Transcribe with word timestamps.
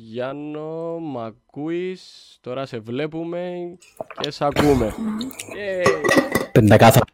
Γιάννο, 0.00 0.98
μ' 0.98 1.18
ακούεις, 1.18 2.02
τώρα 2.40 2.66
σε 2.66 2.78
βλέπουμε 2.78 3.52
και 4.20 4.30
σε 4.30 4.44
ακούμε. 4.44 4.94
Πεντακάθαρα. 6.52 7.04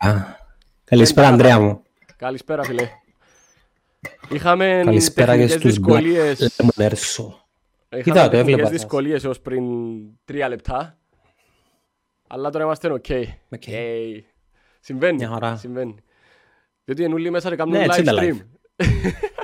Καλησπέρα, 0.85 1.29
Ανδρέα 1.29 1.61
μου. 1.61 1.83
Καλησπέρα, 2.17 2.63
φίλε. 2.63 2.89
Είχαμε 4.31 4.83
Καλησπέρα 4.85 5.37
και 5.37 5.47
στους 5.47 5.63
δυσκολίες... 5.63 6.57
Κοίτα, 8.03 8.29
το 8.29 8.37
έβλεπα. 8.37 8.69
δυσκολίες 8.69 9.25
έως 9.25 9.41
πριν 9.41 9.65
τρία 10.25 10.49
λεπτά. 10.49 10.99
Αλλά 12.27 12.51
τώρα 12.51 12.65
είμαστε 12.65 12.93
OK. 12.93 13.05
Okay. 13.09 13.25
Okay. 13.57 14.21
Συμβαίνει, 14.81 15.29
συμβαίνει. 15.57 15.95
Διότι 16.85 17.05
εν 17.05 17.11
ούλλοι 17.11 17.31
μέσα 17.31 17.51
να 17.51 17.57
κάνουν 17.57 17.79
ναι, 17.79 17.85
live 17.89 18.05
stream. 18.05 18.37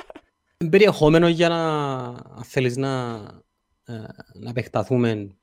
Περιεχόμενο 0.68 1.28
για 1.28 1.48
να 1.48 2.44
θέλεις 2.44 2.76
να, 2.76 3.22
ε, 3.84 3.92
να 4.34 4.50
επεκταθούμε 4.50 5.36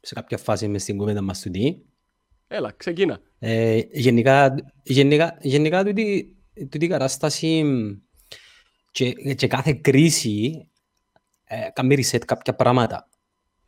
σε 0.00 0.14
κάποια 0.14 0.38
φάση 0.38 0.68
μες 0.68 0.82
στην 0.82 0.96
κουβέντα 0.96 1.20
μας 1.20 1.40
του 1.40 1.50
τι. 1.50 1.76
Έλα, 2.48 2.72
ξεκίνα. 2.76 3.20
Ε, 3.38 3.80
γενικά, 3.92 4.54
γενικά, 4.82 5.38
γενικά 5.40 5.84
τούτη, 5.84 6.36
τούτη 6.68 6.86
κατάσταση 6.86 7.64
και, 8.90 9.12
και 9.12 9.46
κάθε 9.46 9.72
κρίση 9.72 10.68
ε, 11.44 11.68
κάνει 11.72 11.96
reset 11.98 12.24
κάποια 12.26 12.54
πράγματα. 12.54 13.08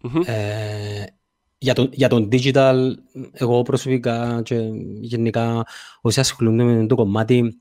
Mm-hmm. 0.03 0.27
Ε, 0.27 1.05
για, 1.59 1.75
το, 1.75 1.89
για 1.93 2.09
τον 2.09 2.29
digital, 2.33 2.93
εγώ 3.33 3.63
προσωπικά 3.63 4.43
και 4.45 4.55
γενικά 5.01 5.67
όσοι 6.01 6.21
ασχολούνται 6.21 6.65
με 6.65 6.87
το 6.87 6.95
κομμάτι, 6.95 7.61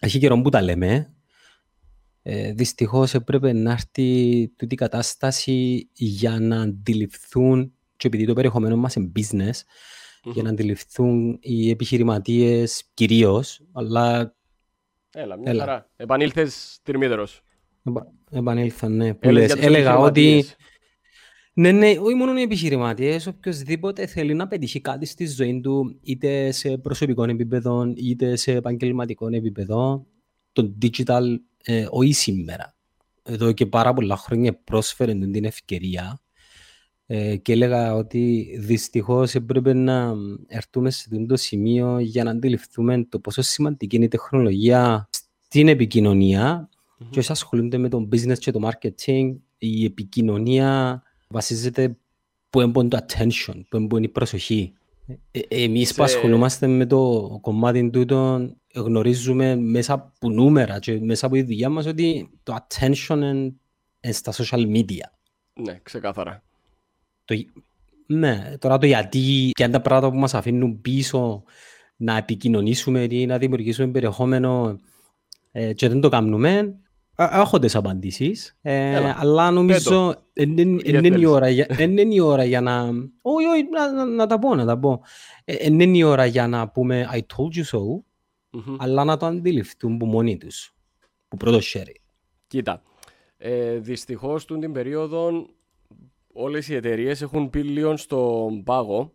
έχει 0.00 0.18
καιρό 0.18 0.40
που 0.40 0.48
τα 0.48 0.62
λέμε. 0.62 1.14
Ε, 2.22 2.52
δυστυχώς 2.52 3.14
έπρεπε 3.14 3.52
να 3.52 3.70
έρθει 3.72 4.48
τούτη 4.56 4.74
κατάσταση 4.74 5.88
για 5.92 6.38
να 6.40 6.60
αντιληφθούν 6.60 7.72
και 7.96 8.06
επειδή 8.06 8.26
το 8.26 8.32
περιεχομένο 8.32 8.76
μας 8.76 8.94
είναι 8.94 9.12
business, 9.16 9.50
mm-hmm. 9.50 10.32
για 10.32 10.42
να 10.42 10.48
αντιληφθούν 10.48 11.38
οι 11.40 11.70
επιχειρηματίες 11.70 12.90
κυρίως, 12.94 13.60
αλλά... 13.72 14.34
Έλα, 15.14 15.36
μια 15.36 15.50
Έλα. 15.50 15.64
χαρά. 15.64 15.90
Επανήλθες 15.96 16.80
τυρμίδερος. 16.82 17.42
Επα, 17.84 18.12
επανήλθα, 18.30 18.88
ναι. 18.88 19.14
Που 19.14 19.30
λες, 19.30 19.54
έλεγα 19.54 19.98
ότι... 19.98 20.44
Ναι, 21.54 21.72
ναι, 21.72 21.90
όχι 21.98 22.14
μόνο 22.14 22.38
οι 22.38 22.42
επιχειρηματίες, 22.42 23.26
οποιοδήποτε 23.26 24.06
θέλει 24.06 24.34
να 24.34 24.48
πετύχει 24.48 24.80
κάτι 24.80 25.06
στη 25.06 25.26
ζωή 25.26 25.60
του, 25.60 25.98
είτε 26.02 26.50
σε 26.50 26.78
προσωπικό 26.78 27.24
επίπεδο, 27.24 27.92
είτε 27.96 28.36
σε 28.36 28.52
επαγγελματικό 28.52 29.28
επίπεδο, 29.28 30.06
το 30.52 30.74
digital, 30.82 31.22
ε, 31.64 31.86
όχι 31.90 32.12
σήμερα. 32.12 32.74
Εδώ 33.22 33.52
και 33.52 33.66
πάρα 33.66 33.92
πολλά 33.92 34.16
χρόνια 34.16 34.54
πρόσφερε 34.54 35.14
την 35.14 35.44
ευκαιρία 35.44 36.20
ε, 37.06 37.36
και 37.36 37.52
έλεγα 37.52 37.94
ότι 37.94 38.54
δυστυχώς 38.58 39.34
έπρεπε 39.34 39.72
να 39.72 40.14
έρθουμε 40.46 40.90
σε 40.90 41.08
αυτό 41.12 41.26
το 41.26 41.36
σημείο 41.36 41.98
για 41.98 42.24
να 42.24 42.30
αντιληφθούμε 42.30 43.04
το 43.08 43.18
πόσο 43.18 43.42
σημαντική 43.42 43.96
είναι 43.96 44.04
η 44.04 44.08
τεχνολογία 44.08 45.08
στην 45.40 45.68
επικοινωνία 45.68 46.68
mm-hmm. 46.68 47.06
και 47.10 47.18
όσοι 47.18 47.32
ασχολούνται 47.32 47.78
με 47.78 47.88
το 47.88 48.08
business 48.12 48.38
και 48.38 48.50
το 48.50 48.70
marketing, 48.70 49.36
η 49.58 49.84
επικοινωνία 49.84 51.02
βασίζεται 51.28 51.96
που 52.50 52.60
έμπον 52.60 52.88
το 52.88 52.98
attention, 53.06 53.60
που 53.68 53.76
έμπον 53.76 54.02
η 54.02 54.08
προσοχή. 54.08 54.72
Ε, 55.30 55.38
ε 55.48 55.62
εμείς 55.64 55.88
σε... 55.88 55.94
που 55.94 56.02
ασχολούμαστε 56.02 56.66
με 56.66 56.86
το 56.86 57.28
κομμάτι 57.40 57.90
τούτο 57.90 58.50
γνωρίζουμε 58.74 59.56
μέσα 59.56 59.92
από 59.92 60.30
νούμερα 60.30 60.78
και 60.78 61.00
μέσα 61.00 61.26
από 61.26 61.34
τη 61.34 61.42
δουλειά 61.42 61.68
μας 61.68 61.86
ότι 61.86 62.30
το 62.42 62.56
attention 62.56 63.16
είναι 63.16 63.52
στα 64.12 64.32
social 64.32 64.66
media. 64.76 65.06
Ναι, 65.52 65.78
ξεκάθαρα. 65.82 66.42
Το, 67.24 67.34
ναι, 68.06 68.56
τώρα 68.58 68.78
το 68.78 68.86
γιατί 68.86 69.50
και 69.52 69.64
αν 69.64 69.70
τα 69.70 69.80
πράγματα 69.80 70.12
που 70.12 70.18
μας 70.18 70.34
αφήνουν 70.34 70.80
πίσω 70.80 71.42
να 71.96 72.16
επικοινωνήσουμε 72.16 73.06
ή 73.10 73.26
να 73.26 73.38
δημιουργήσουμε 73.38 73.88
περιεχόμενο 73.88 74.80
ε, 75.52 75.72
και 75.72 75.88
δεν 75.88 76.00
το 76.00 76.08
κάνουμε, 76.08 76.76
Έχω 77.16 77.58
τις 77.58 77.74
απαντήσεις, 77.74 78.58
ε, 78.62 79.14
αλλά 79.16 79.50
νομίζω 79.50 80.14
είναι 80.34 81.18
η 81.18 81.24
ώρα, 81.24 81.48
η 82.10 82.20
ώρα 82.20 82.44
για 82.44 82.60
να... 82.60 82.82
Όχι, 83.22 83.46
όχι, 83.46 83.68
να, 83.70 84.04
να, 84.04 84.26
τα 84.26 84.38
πω, 84.38 84.54
να 84.54 84.64
τα 84.64 84.78
πω. 84.78 85.00
Είναι 85.60 85.84
η 85.84 86.02
ώρα 86.02 86.26
για 86.26 86.48
να 86.48 86.68
πούμε 86.68 87.08
I 87.12 87.16
told 87.16 87.56
you 87.56 87.78
so, 87.78 88.02
mm-hmm. 88.52 88.76
αλλά 88.78 89.04
να 89.04 89.16
το 89.16 89.26
αντιληφθούν 89.26 89.96
που 89.96 90.06
μόνοι 90.06 90.36
τους, 90.36 90.74
που 91.28 91.36
πρώτο 91.36 91.60
χέρι. 91.60 92.00
Κοίτα, 92.46 92.82
ε, 93.36 93.78
δυστυχώς 93.78 94.46
την 94.46 94.72
περίοδο 94.72 95.46
όλες 96.32 96.68
οι 96.68 96.74
εταιρείες 96.74 97.22
έχουν 97.22 97.50
πει 97.50 97.62
λίγο 97.62 97.96
στον 97.96 98.62
πάγο 98.62 99.12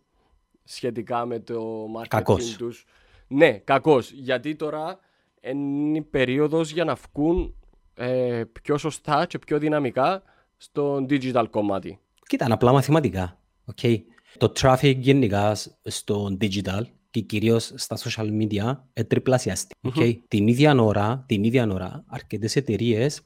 σχετικά 0.63 1.25
με 1.25 1.39
το 1.39 1.85
marketing 1.97 2.07
κακός. 2.07 2.55
τους. 2.55 2.85
Ναι, 3.27 3.51
κακός, 3.51 4.11
γιατί 4.11 4.55
τώρα 4.55 4.99
είναι 5.41 5.97
η 5.97 6.01
περίοδος 6.01 6.71
για 6.71 6.83
να 6.83 6.95
βγουν 6.95 7.55
ε, 7.93 8.43
πιο 8.61 8.77
σωστά 8.77 9.25
και 9.25 9.39
πιο 9.39 9.59
δυναμικά 9.59 10.23
στο 10.57 11.05
digital 11.09 11.45
κομμάτι. 11.49 11.99
Κοίτα, 12.27 12.45
είναι 12.45 12.53
απλά 12.53 12.71
μαθηματικά. 12.71 13.39
Okay. 13.75 13.97
Το 14.37 14.51
traffic 14.59 14.95
γενικά 14.97 15.55
στο 15.83 16.37
digital 16.41 16.81
και 17.09 17.19
κυρίως 17.19 17.71
στα 17.75 17.97
social 17.97 18.29
media 18.41 18.77
τριπλασιαστεί. 19.07 19.75
Okay. 19.81 19.99
Mm-hmm. 19.99 20.19
Την 20.27 20.47
ίδια 20.47 20.81
ώρα, 20.81 21.23
την 21.27 21.43
ίδια 21.43 21.67
ώρα 21.71 22.03
αρκετές 22.07 22.55
εταιρείες 22.55 23.21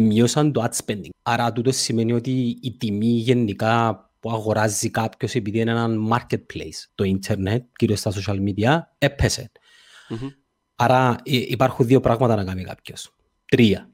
μειώσαν 0.00 0.52
το 0.52 0.64
ad 0.64 0.84
spending. 0.84 1.10
Άρα 1.22 1.52
τούτος 1.52 1.76
σημαίνει 1.76 2.12
ότι 2.12 2.58
η 2.62 2.76
τιμή 2.76 3.06
γενικά 3.06 4.06
που 4.20 4.30
αγοράζει 4.30 4.90
κάποιος 4.90 5.34
επειδή 5.34 5.58
είναι 5.58 5.70
ένα 5.70 5.88
marketplace, 6.10 6.88
το 6.94 7.04
ίντερνετ, 7.04 7.64
κυρίως 7.76 7.98
στα 7.98 8.12
social 8.12 8.38
media, 8.48 8.78
έπεσε. 8.98 9.50
Mm-hmm. 10.08 10.28
Άρα 10.74 11.16
υπάρχουν 11.24 11.86
δύο 11.86 12.00
πράγματα 12.00 12.36
να 12.36 12.44
κάνει 12.44 12.64
κάποιος. 12.64 13.14
Τρία 13.44 13.90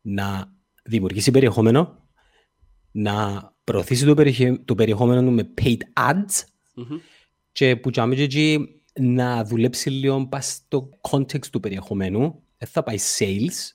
να 0.00 0.52
δημιουργήσει 0.84 1.30
περιεχόμενο, 1.30 2.08
να 2.90 3.48
προωθήσει 3.64 4.04
το, 4.04 4.14
περιεχε... 4.14 4.60
το 4.64 4.74
περιεχόμενο 4.74 5.30
με 5.30 5.52
paid 5.62 5.78
ads 5.96 6.42
mm-hmm. 6.76 7.00
Και 7.54 7.76
που 7.76 7.90
και 7.90 8.58
να 9.00 9.44
δουλέψει 9.44 9.90
λίγο 9.90 10.28
στο 10.38 10.88
context 11.10 11.46
του 11.52 11.60
περιεχομένου. 11.60 12.42
Δεν 12.58 12.68
θα 12.68 12.82
πάει 12.82 12.96
sales, 13.18 13.72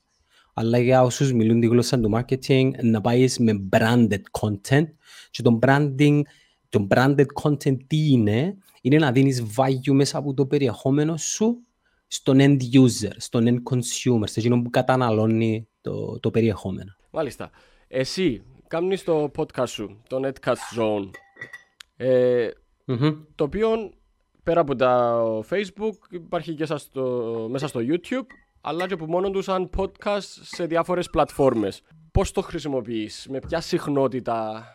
αλλά 0.54 0.78
για 0.80 1.04
όσους 1.04 1.34
μιλούν 1.34 1.60
τη 1.60 1.68
γλώσσα 1.68 2.00
του 2.00 2.12
marketing, 2.14 2.72
να 2.82 3.02
πάεις 3.02 3.40
με 3.40 3.68
branded 3.72 4.22
content. 4.40 4.86
Και 5.32 5.42
το 5.42 5.60
branding, 5.62 6.22
το 6.70 6.88
branded 6.90 7.26
content 7.44 7.78
τι 7.88 8.12
είναι, 8.12 8.58
είναι 8.82 8.98
να 8.98 9.12
δίνεις 9.12 9.44
value 9.58 9.92
μέσα 9.92 10.18
από 10.18 10.34
το 10.34 10.46
περιεχόμενο 10.46 11.18
σου 11.18 11.62
στον 12.08 12.38
end 12.40 12.58
user, 12.74 13.12
στον 13.18 13.46
end 13.48 13.74
consumer, 13.74 14.24
σε 14.24 14.40
εκείνο 14.40 14.62
που 14.62 14.70
καταναλώνει 14.70 15.68
το, 15.82 16.20
το 16.20 16.32
περιεχόμενο. 16.32 16.96
Μάλιστα. 17.12 17.50
Εσύ 17.88 18.44
κάνεις 18.68 19.04
το 19.04 19.32
podcast 19.36 19.68
σου, 19.68 20.02
το 20.08 20.20
Netcast 20.26 20.78
Zone, 20.78 21.10
ε, 21.96 22.50
mm-hmm. 22.90 23.18
το 23.36 23.44
οποίο 23.44 23.92
πέρα 24.44 24.62
από 24.62 24.76
το 24.76 25.40
Facebook 25.40 25.98
υπάρχει 26.10 26.54
και 26.54 26.66
στο, 26.66 27.48
μέσα 27.50 27.68
στο 27.68 27.80
YouTube, 27.84 28.26
αλλά 28.62 28.88
και 28.88 28.94
από 28.94 29.06
μόνο 29.06 29.30
τους 29.30 29.44
σαν 29.44 29.70
podcast 29.78 30.22
σε 30.42 30.66
διάφορες 30.66 31.10
πλατφόρμες. 31.10 31.82
Πώς 32.12 32.32
το 32.32 32.42
χρησιμοποιείς, 32.42 33.28
με 33.30 33.40
ποια 33.40 33.62
συχνότητα... 33.62 34.66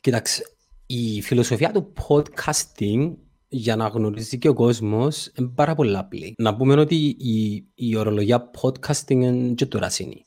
Κοίταξε, 0.00 0.42
η 0.86 1.22
φιλοσοφία 1.22 1.72
του 1.72 1.92
podcasting 2.08 3.14
για 3.48 3.76
να 3.76 3.86
γνωρίζει 3.86 4.38
και 4.38 4.48
ο 4.48 4.54
κόσμος 4.54 5.32
είναι 5.34 5.52
πάρα 5.54 5.74
πολύ 5.74 5.96
απλή. 5.96 6.34
Να 6.38 6.56
πούμε 6.56 6.74
ότι 6.80 7.16
η, 7.18 7.66
η 7.74 7.96
ορολογία 7.96 8.50
podcasting 8.60 9.10
είναι 9.10 9.54
και 9.54 9.66
τώρα 9.66 9.88
σύνη. 9.88 10.22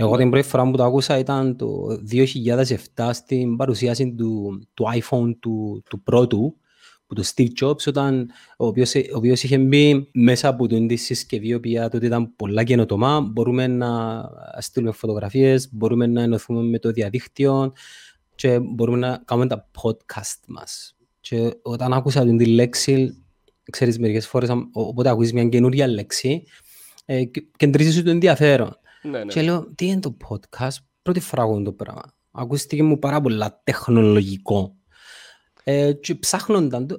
Εγώ 0.00 0.16
την 0.16 0.30
πρώτη 0.30 0.46
φορά 0.46 0.70
που 0.70 0.76
το 0.76 0.84
άκουσα 0.84 1.18
ήταν 1.18 1.56
το 1.56 1.66
2007 2.96 3.10
στην 3.12 3.56
παρουσίαση 3.56 4.14
του, 4.14 4.60
του 4.74 4.84
iPhone 4.94 5.36
του, 5.40 5.82
του 5.90 6.02
πρώτου, 6.02 6.56
που 7.08 7.14
το 7.14 7.24
Steve 7.34 7.48
Jobs, 7.60 7.86
όταν, 7.86 8.30
ο, 8.56 8.66
οποίος, 8.66 8.94
ο 8.94 9.16
οποίος 9.16 9.42
είχε 9.42 9.58
μπει 9.58 10.10
μέσα 10.12 10.48
από 10.48 10.66
την 10.66 10.98
συσκευή, 10.98 11.48
η 11.48 11.54
οποία 11.54 11.88
τότε 11.88 12.06
ήταν 12.06 12.36
πολλά 12.36 12.64
καινοτομά, 12.64 13.20
μπορούμε 13.20 13.66
να 13.66 14.22
στείλουμε 14.58 14.92
φωτογραφίες, 14.92 15.68
μπορούμε 15.72 16.06
να 16.06 16.22
ενωθούμε 16.22 16.62
με 16.62 16.78
το 16.78 16.90
διαδίκτυο 16.90 17.72
και 18.34 18.60
μπορούμε 18.60 18.98
να 18.98 19.22
κάνουμε 19.24 19.46
τα 19.46 19.70
podcast 19.82 20.40
μας. 20.46 20.96
Και 21.20 21.56
όταν 21.62 21.92
άκουσα 21.92 22.24
την 22.24 22.40
λέξη, 22.40 23.24
ξέρεις 23.70 23.98
μερικές 23.98 24.26
φορές, 24.26 24.50
οπότε 24.72 25.08
ακούσεις 25.08 25.32
μια 25.32 25.44
καινούρια 25.44 25.88
λέξη, 25.88 26.44
ε, 27.04 27.22
κεντρίζεις 27.56 28.02
το 28.02 28.10
ενδιαφέρον. 28.10 28.76
Ναι, 29.02 29.18
ναι. 29.18 29.32
Και 29.32 29.42
λέω, 29.42 29.72
τι 29.74 29.86
είναι 29.86 30.00
το 30.00 30.16
podcast, 30.28 30.76
πρώτη 31.02 31.20
φορά 31.20 31.42
ακούω 31.42 31.62
το 31.62 31.72
πράγμα. 31.72 32.02
Ακούστηκε 32.30 32.82
μου 32.82 32.98
πάρα 32.98 33.20
πολλά 33.20 33.60
τεχνολογικό. 33.64 34.77
Ε, 35.70 35.92
και 35.92 36.18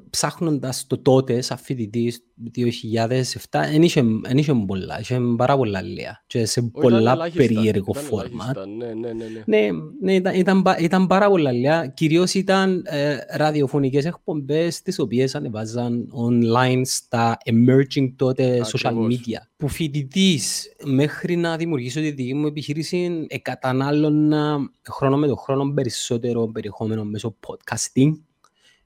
ψάχνοντας, 0.09 0.87
το 0.87 0.97
τότε, 0.97 1.41
σαν 1.41 1.57
φοιτητής, 1.57 2.23
2007, 2.55 3.65
δεν 3.71 3.81
είχε, 3.81 4.03
είχε 4.35 4.53
πολλά, 4.53 4.99
είχε 4.99 5.19
πάρα 5.37 5.57
πολλά 5.57 5.83
λέα 5.83 6.23
και 6.27 6.45
σε 6.45 6.61
πολλά 6.61 7.29
περίεργο 7.33 7.93
φόρμα. 7.93 8.53
Ναι, 8.77 8.85
ναι, 8.85 9.13
ναι, 9.13 9.25
ναι. 9.25 9.43
ναι, 9.45 9.69
ναι 10.01 10.13
ήταν, 10.13 10.35
ήταν, 10.35 10.63
ήταν 10.79 11.07
πάρα 11.07 11.29
πολλά 11.29 11.53
λέα. 11.53 11.87
Κυρίως 11.87 12.33
ήταν 12.33 12.81
ε, 12.85 13.17
ραδιοφωνικές 13.29 14.05
εκπομπές 14.05 14.81
τις 14.81 14.99
οποίες 14.99 15.35
ανεβάζαν 15.35 16.07
online 16.27 16.81
στα 16.83 17.37
emerging 17.45 18.13
τότε 18.15 18.61
social 18.73 18.93
media. 18.93 19.41
Που 19.57 19.67
φοιτητής 19.67 20.73
μέχρι 20.85 21.35
να 21.35 21.57
δημιουργήσω 21.57 21.99
τη 21.99 22.11
δική 22.11 22.33
μου 22.33 22.47
επιχείρηση 22.47 23.25
εκατανάλωνα 23.29 24.71
χρόνο 24.89 25.17
με 25.17 25.27
το 25.27 25.35
χρόνο 25.35 25.71
περισσότερο 25.73 26.47
περιεχόμενο 26.47 27.03
μέσω 27.03 27.35
podcasting 27.47 28.11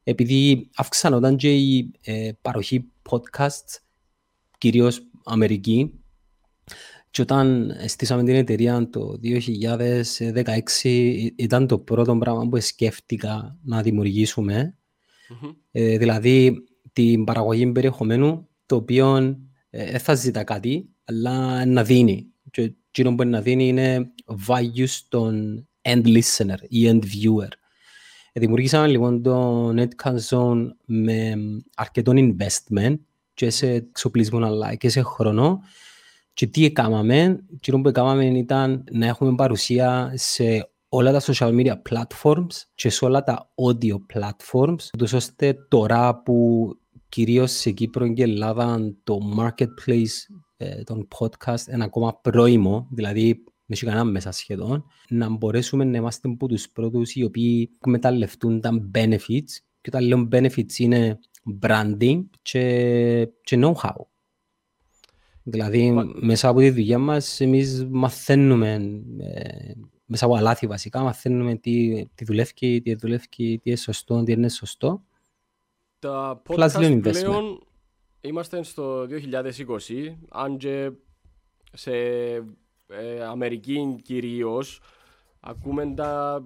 επειδή 0.04 0.70
αυξανόταν 0.76 1.36
και 1.36 1.56
η 1.56 1.92
ε, 2.04 2.32
παροχή 2.42 2.92
podcast, 3.10 3.80
κυρίως 4.58 5.02
Αμερική, 5.24 6.04
και 7.14 7.22
όταν 7.22 7.76
στήσαμε 7.88 8.24
την 8.24 8.36
εταιρεία 8.36 8.90
το 8.90 9.20
2016 9.24 11.32
ήταν 11.36 11.68
το 11.68 11.80
πρώτο 11.80 12.18
πράγμα 12.18 12.48
που 12.48 12.62
σκέφτηκα 12.62 13.58
να 13.64 13.82
δημιουργήσουμε. 13.82 14.78
Mm-hmm. 15.30 15.56
Ε, 15.72 15.98
δηλαδή 15.98 16.64
την 16.94 17.24
παραγωγή 17.24 17.72
περιεχομένου 17.72 18.50
το 18.66 18.76
οποίο 18.76 19.18
ε, 19.70 19.92
δεν 19.92 20.00
θα 20.00 20.14
ζητά 20.14 20.44
κάτι, 20.44 20.90
αλλά 21.04 21.66
να 21.66 21.84
δίνει. 21.84 22.28
Και 22.52 22.74
εκείνο 22.88 23.16
που 23.16 23.24
να 23.24 23.42
δίνει 23.42 23.68
είναι 23.68 24.12
value 24.48 24.88
στον 24.88 25.68
end 25.82 26.06
listener 26.06 26.58
ή 26.68 26.90
end 26.90 27.04
viewer. 27.04 27.50
Δημιουργήσαμε 28.36 28.88
λοιπόν 28.88 29.22
το 29.22 29.68
Netcast 29.70 30.20
Zone 30.30 30.68
με 30.86 31.34
αρκετό 31.76 32.12
investment 32.16 32.96
και 33.34 33.50
σε 33.50 33.68
εξοπλισμό 33.68 34.46
αλλά 34.46 34.76
και 34.76 34.90
σε 34.90 35.02
χρόνο. 35.02 35.60
Και 36.34 36.48
τι 36.48 36.66
έκαναμε, 36.66 37.44
το 37.60 37.80
που 37.80 37.88
έκαναμε 37.88 38.26
ήταν 38.26 38.84
να 38.92 39.06
έχουμε 39.06 39.36
παρουσία 39.36 40.12
σε 40.16 40.70
όλα 40.90 41.12
τα 41.12 41.22
social 41.22 41.50
media 41.60 41.74
platforms 41.90 42.62
και 42.76 42.90
σε 42.90 43.06
όλα 43.06 43.24
τα 43.24 43.52
audio 43.56 43.96
platforms, 44.14 45.14
ώστε 45.14 45.54
τώρα 45.68 46.22
που 46.22 46.68
κυρίως 47.10 47.52
σε 47.52 47.72
Κύπρο 47.72 48.14
και 48.14 48.24
Ελλάδα 48.24 48.94
το 49.04 49.18
marketplace 49.38 50.36
ε, 50.58 50.84
των 50.84 51.08
podcast 51.18 51.68
είναι 51.74 51.84
ακόμα 51.84 52.20
πρώιμο, 52.22 52.88
δηλαδή 52.92 53.24
δεν 53.34 53.44
έχει 53.74 53.86
κανένα 53.86 54.04
μέσα 54.04 54.31
σχεδόν, 54.31 54.86
να 55.10 55.30
μπορέσουμε 55.30 55.84
να 55.84 55.98
είμαστε 55.98 56.30
από 56.30 56.48
τους 56.48 56.70
πρώτους 56.70 57.16
οι 57.16 57.24
οποίοι 57.24 57.70
εκμεταλλευτούν 57.75 58.62
τα 58.62 58.90
benefits 58.96 59.52
και 59.81 59.90
όταν 59.90 60.04
λέω 60.04 60.28
benefits 60.31 60.78
είναι 60.78 61.20
branding 61.62 62.24
και, 62.42 63.30
και 63.42 63.60
know-how. 63.62 64.06
Δηλαδή, 65.44 65.92
Μα... 65.92 66.04
μέσα 66.16 66.50
από 66.50 66.60
τη 66.60 66.70
δουλειά 66.70 66.98
μας, 66.98 67.42
εμείς 67.42 67.86
μαθαίνουμε, 67.90 68.74
ε, 69.20 69.72
μέσα 70.06 70.25
από 70.25 70.36
αλάθη 70.36 70.68
βασικά, 70.68 71.02
μαθαίνουμε 71.02 71.56
τι, 71.56 72.06
τι 72.16 72.25
δουλεύει, 72.25 72.81
τι 72.81 72.96
δουλεύει, 72.96 73.28
τι 73.30 73.60
είναι 73.64 73.75
σωστό, 73.75 74.24
τι 74.24 74.31
είναι 74.31 74.50
σωστό. 74.50 75.04
Τα 76.00 76.42
podcast 76.48 77.00
πλέον 77.02 77.64
είμαστε 78.22 78.64
στο 78.64 79.08
2020, 79.10 79.10
αν 80.30 80.58
και 80.58 80.92
σε 81.74 81.92
ε, 82.88 83.24
Αμερική 83.24 84.00
κυρίως, 84.04 84.82
ακούμε 85.40 85.94
τα. 85.94 86.44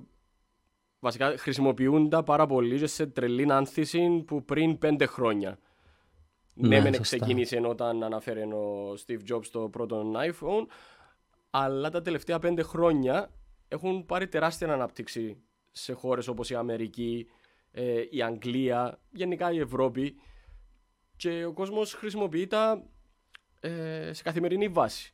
Βασικά 0.99 1.37
χρησιμοποιούν 1.37 2.09
τα 2.09 2.23
πάρα 2.23 2.45
πολύ 2.45 2.87
σε 2.87 3.05
τρελή 3.07 3.51
άνθηση 3.51 4.23
που 4.27 4.45
πριν 4.45 4.77
πέντε 4.77 5.05
χρόνια. 5.05 5.59
Ναι, 6.53 6.79
ναι 6.79 6.89
ξεκίνησε 6.89 7.61
όταν 7.65 8.03
αναφέρει 8.03 8.41
ο 8.41 8.93
Steve 9.05 9.31
Jobs 9.31 9.45
το 9.51 9.69
πρώτο 9.69 10.11
iPhone, 10.15 10.65
αλλά 11.49 11.89
τα 11.89 12.01
τελευταία 12.01 12.39
πέντε 12.39 12.61
χρόνια 12.63 13.31
έχουν 13.67 14.05
πάρει 14.05 14.27
τεράστια 14.27 14.73
ανάπτυξη 14.73 15.37
σε 15.71 15.93
χώρες 15.93 16.27
όπως 16.27 16.49
η 16.49 16.55
Αμερική, 16.55 17.27
ε, 17.71 18.03
η 18.09 18.21
Αγγλία, 18.21 18.99
γενικά 19.11 19.51
η 19.51 19.59
Ευρώπη 19.59 20.15
και 21.15 21.45
ο 21.45 21.53
κόσμος 21.53 21.93
χρησιμοποιεί 21.93 22.47
τα 22.47 22.83
ε, 23.59 24.13
σε 24.13 24.23
καθημερινή 24.23 24.67
βάση. 24.67 25.13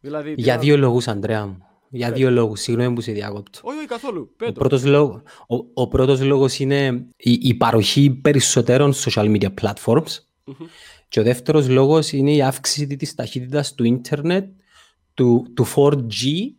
Δηλαδή, 0.00 0.34
Για 0.36 0.58
δύο 0.58 0.76
λόγους, 0.76 1.08
Αντρέα 1.08 1.46
μου. 1.46 1.64
Για 1.90 2.06
Πέτω. 2.06 2.18
δύο 2.18 2.30
λόγους, 2.30 2.60
συγγνώμη 2.60 2.94
που 2.94 3.00
σε 3.00 3.12
διάκοπτω. 3.12 3.60
Όχι, 3.62 3.78
όχι 3.78 3.86
καθόλου. 3.86 4.34
Ο 4.48 4.52
πρώτος, 4.52 4.84
λόγο, 4.84 5.22
ο, 5.48 5.56
ο 5.74 5.88
πρώτος 5.88 6.20
λόγος 6.20 6.58
είναι 6.58 7.06
η, 7.16 7.32
η 7.32 7.54
παροχή 7.54 8.10
περισσότερων 8.10 8.92
social 8.94 9.36
media 9.36 9.48
platforms 9.60 10.02
mm-hmm. 10.02 10.66
και 11.08 11.20
ο 11.20 11.22
δεύτερος 11.22 11.68
λόγος 11.68 12.12
είναι 12.12 12.32
η 12.32 12.42
αύξηση 12.42 12.96
της 12.96 13.14
ταχύτητας 13.14 13.74
του 13.74 13.84
ίντερνετ, 13.84 14.50
του, 15.14 15.46
του 15.54 15.66
4G 15.74 16.52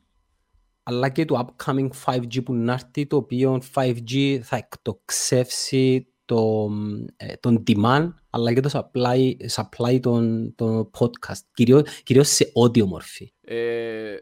αλλά 0.83 1.09
και 1.09 1.25
του 1.25 1.45
upcoming 1.45 1.89
5G 2.05 2.43
που 2.43 2.53
να 2.53 2.73
έρθει, 2.73 3.07
το 3.07 3.15
οποίο 3.15 3.61
5G 3.75 4.39
θα 4.43 4.55
εκτοξεύσει 4.55 6.10
το, 6.31 6.69
ε, 7.17 7.33
τον 7.33 7.63
demand 7.67 8.13
αλλά 8.29 8.53
και 8.53 8.59
το 8.59 8.69
supply, 8.73 9.33
supply 9.55 9.99
των, 10.01 10.53
των 10.55 10.89
podcast, 10.99 11.41
κυρίως, 11.53 12.01
κυρίως 12.03 12.27
σε 12.27 12.51
audio 12.63 12.85
μορφή. 12.85 13.33
Ε, 13.41 14.15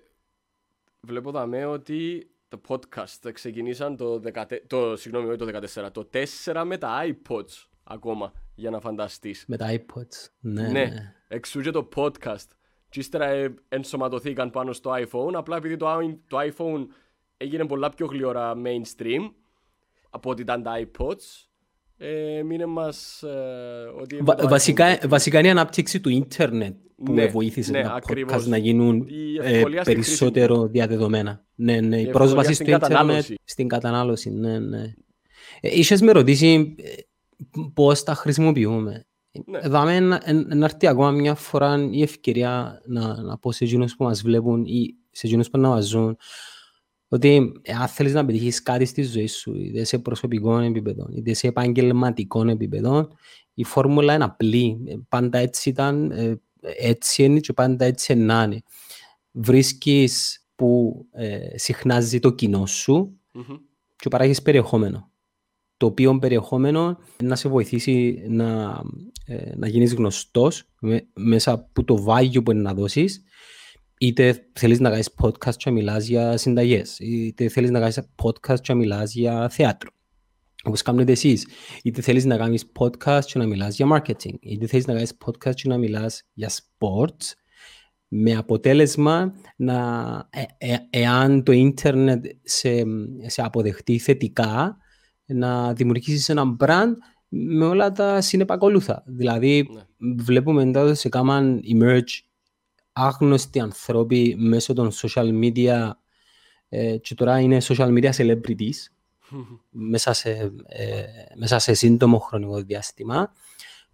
βλέπω 1.00 1.32
δαμέ 1.32 1.66
ότι 1.66 2.30
το 2.48 2.62
podcast 2.68 3.34
ξεκινήσαν 3.34 3.96
το, 3.98 4.22
14, 4.34 4.44
το, 4.68 4.96
συγγνώμη, 4.96 5.36
το 5.36 5.60
14, 5.76 5.92
το 5.92 6.10
4 6.46 6.64
με 6.66 6.78
τα 6.78 7.00
iPods 7.06 7.68
ακόμα, 7.84 8.34
για 8.56 8.70
να 8.70 8.80
φανταστείς. 8.80 9.44
Με 9.48 9.58
τα 9.58 9.68
iPods, 9.72 10.28
ναι. 10.40 10.62
Ναι, 10.62 10.72
ναι. 10.72 11.16
εξού 11.28 11.62
και 11.62 11.72
το 11.72 11.90
podcast. 11.96 12.48
Και 12.90 13.00
ύστερα 13.00 13.26
ε, 13.26 13.54
ενσωματωθήκαν 13.70 14.50
πάνω 14.50 14.74
στο 14.74 14.92
iPhone, 14.94 15.34
απλά 15.34 15.58
επειδή 15.58 15.78
το, 15.78 15.88
το 16.28 16.38
iPhone 16.40 16.86
έγινε 17.38 17.66
πολλά 17.66 17.90
πιο 17.90 18.06
γλυόρα 18.06 18.54
mainstream 18.64 19.32
από 20.10 20.30
ότι 20.30 20.42
ήταν 20.42 20.64
τα 20.64 20.80
iPods, 20.80 21.49
ε, 22.02 22.44
μείνε 22.44 22.66
μας 22.66 23.24
ε, 23.24 24.02
ότι... 24.02 24.20
Βα, 24.22 24.36
βασικά, 24.48 25.00
βασικά 25.08 25.40
είναι 25.40 25.48
η 25.48 25.52
ανάπτυξη 25.52 26.00
του 26.00 26.10
ίντερνετ 26.10 26.76
που 27.04 27.14
ναι, 27.14 27.28
βοήθησε 27.28 27.72
ναι, 27.72 27.84
τα 27.84 28.02
podcast 28.08 28.44
να 28.44 28.58
γίνουν 28.58 29.08
ε, 29.42 29.64
περισσότερο 29.84 30.68
διαδεδομένα. 30.68 31.46
Ναι, 31.56 31.80
ναι, 31.80 31.98
η, 31.98 32.02
η 32.02 32.10
πρόσβαση 32.10 32.54
στο 32.54 32.72
ίντερνετ 32.72 33.26
στην 33.44 33.68
κατανάλωση. 33.68 34.30
Ναι, 34.30 34.60
ναι. 34.60 34.94
Ε, 35.62 35.80
είχες 35.80 36.02
με 36.02 36.12
ρωτήσει 36.12 36.76
ε, 36.78 36.90
πώς 37.74 38.04
τα 38.04 38.14
χρησιμοποιούμε. 38.14 39.06
Ναι. 39.46 39.60
Δάμε 39.60 40.00
να, 40.00 40.22
να 40.56 40.66
έρθει 40.66 40.88
ακόμα 40.88 41.12
μια 41.12 41.36
φορά 41.36 41.88
η 41.92 42.02
ευκαιρία 42.02 42.82
να, 42.86 43.22
να 43.22 43.38
πω 43.38 43.52
σε 43.52 43.64
εκείνους 43.64 43.96
που 43.96 44.04
μας 44.04 44.22
βλέπουν 44.22 44.66
ή 44.66 44.96
σε 45.12 45.28
εκείνους 45.28 45.50
που 45.50 45.58
να 45.58 45.68
μας 45.68 45.86
ζουν 45.86 46.18
ότι 47.10 47.52
αν 47.80 47.88
θέλεις 47.88 48.14
να 48.14 48.26
πετύχεις 48.26 48.64
κάτι 48.64 48.86
στη 48.86 49.04
ζωή 49.04 49.28
σου, 49.28 49.56
είτε 49.56 49.84
σε 49.84 50.00
προσωπικό 50.00 50.58
επίπεδο, 50.58 51.08
είτε 51.12 51.34
σε 51.34 51.48
επαγγελματικό 51.48 52.50
επίπεδο, 52.50 53.10
η 53.54 53.64
φόρμουλα 53.64 54.14
είναι 54.14 54.24
απλή. 54.24 54.78
Πάντα 55.10 55.38
έτσι 55.38 55.70
ήταν, 55.70 56.12
ε, 56.12 56.42
έτσι 56.62 57.24
είναι 57.24 57.40
και 57.40 57.54
πάντα 57.54 57.86
έτσι 57.86 58.16
να 58.16 58.44
είναι. 58.44 58.62
Βρίσκεις 59.32 60.44
που 60.56 61.06
ε, 61.12 61.58
συχνάζει 61.58 62.20
το 62.20 62.30
κοινό 62.30 62.66
σου 62.66 63.20
mm-hmm. 63.34 63.60
και 63.96 64.10
παράγεις 64.10 64.42
περιεχόμενο. 64.42 65.12
Το 65.78 65.86
οποίο 65.86 66.20
περιεχόμενο 66.20 66.98
να 67.24 67.36
σε 67.36 67.50
βοηθήσει 67.50 68.24
να, 68.28 68.82
ε, 69.26 69.56
να 69.56 69.68
γίνεις 69.68 69.94
γνωστός 69.94 70.70
μέσα 71.14 71.52
από 71.52 71.84
το 71.84 72.02
βάγιο 72.02 72.44
που 72.44 72.52
είναι 72.52 72.62
να 72.62 72.74
δώσεις 72.74 73.24
είτε 74.00 74.50
θέλεις 74.54 74.80
να 74.80 74.90
κάνεις 74.90 75.10
podcast 75.22 75.56
και 75.56 75.72
μιλάς 75.72 76.08
για 76.08 76.38
συνταγές, 76.38 77.00
είτε 77.00 77.48
θέλεις 77.48 77.70
να 77.70 77.80
κάνεις 77.80 78.00
podcast 78.24 78.60
και 78.62 78.74
μιλάς 78.74 79.14
για 79.14 79.50
θέατρο, 79.50 79.90
όπως 80.64 80.82
κάνετε 80.82 81.12
εσείς, 81.12 81.48
είτε 81.84 82.02
θέλεις 82.02 82.26
να 82.26 82.38
κάνεις 82.38 82.72
podcast 82.80 83.24
και 83.26 83.40
να 83.40 83.46
μιλάς 83.46 83.76
για 83.76 83.88
marketing, 83.92 84.34
είτε 84.40 84.68
θέλεις 84.68 84.86
να 84.86 84.94
κάνεις 84.94 85.18
podcast 85.26 85.54
και 85.54 85.68
να 85.68 85.78
μιλάς 85.78 86.24
για 86.34 86.50
sports, 86.50 87.34
με 88.08 88.36
αποτέλεσμα 88.36 89.34
να, 89.56 89.78
ε, 90.30 90.44
ε, 90.58 90.78
εάν 90.90 91.44
το 91.44 91.52
ίντερνετ 91.52 92.26
σε, 92.44 92.84
σε 93.26 93.42
αποδεχτεί 93.42 93.98
θετικά, 93.98 94.78
να 95.26 95.74
δημιουργήσεις 95.74 96.30
ένα 96.30 96.56
brand 96.60 96.94
με 97.28 97.66
όλα 97.66 97.92
τα 97.92 98.22
συνεπακολούθα. 98.22 99.04
Δηλαδή, 99.06 99.70
ναι. 99.74 100.14
βλέπουμε 100.24 100.66
μετά 100.66 100.94
σε 100.94 101.10
κάμαν 101.10 101.60
emerge 101.74 102.29
άγνωστοι 102.94 103.60
ανθρώποι 103.60 104.36
μέσω 104.38 104.74
των 104.74 104.92
social 104.92 105.44
media 105.44 105.92
ε, 106.70 106.98
και 106.98 107.16
τώρα 107.16 107.40
είναι 107.40 107.58
social 107.62 107.98
media 107.98 108.12
celebrities 108.12 108.76
μέσα, 109.70 110.14
σε, 110.14 110.30
ε, 110.66 111.04
μέσα 111.36 111.60
σε 111.60 111.74
σύντομο 111.74 112.20
χρονικό 112.20 112.62
διάστημα. 112.62 113.34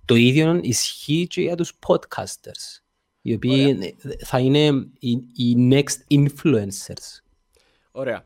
Το 0.05 0.15
ίδιο 0.15 0.59
ισχύει 0.63 1.27
και 1.27 1.41
για 1.41 1.55
τους 1.55 1.73
podcasters, 1.87 2.81
οι 3.21 3.33
οποίοι 3.33 3.75
Ωραία. 3.77 4.17
θα 4.25 4.39
είναι 4.39 4.87
οι, 4.99 5.11
οι 5.35 5.55
next 5.71 6.19
influencers. 6.19 7.21
Ωραία. 7.91 8.25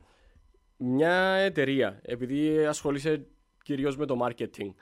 Μια 0.78 1.14
εταιρεία, 1.34 2.00
επειδή 2.02 2.66
ασχολείσαι 2.66 3.26
κυρίως 3.64 3.98
με 3.98 4.06
το 4.06 4.28
marketing. 4.28 4.74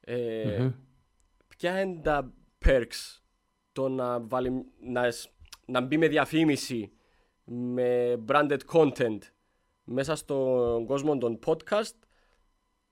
Ε, 0.00 0.56
mm-hmm. 0.58 0.72
Ποια 1.56 1.80
είναι 1.80 2.00
τα 2.02 2.32
perks 2.64 3.23
το 3.74 3.88
να, 3.88 4.20
βάλει, 4.20 4.50
να, 4.80 5.02
να 5.66 5.80
μπει 5.80 5.98
με 5.98 6.08
διαφήμιση, 6.08 6.92
με 7.44 8.16
branded 8.28 8.58
content 8.72 9.18
μέσα 9.84 10.16
στον 10.16 10.86
κόσμο 10.86 11.18
των 11.18 11.38
podcast 11.46 11.94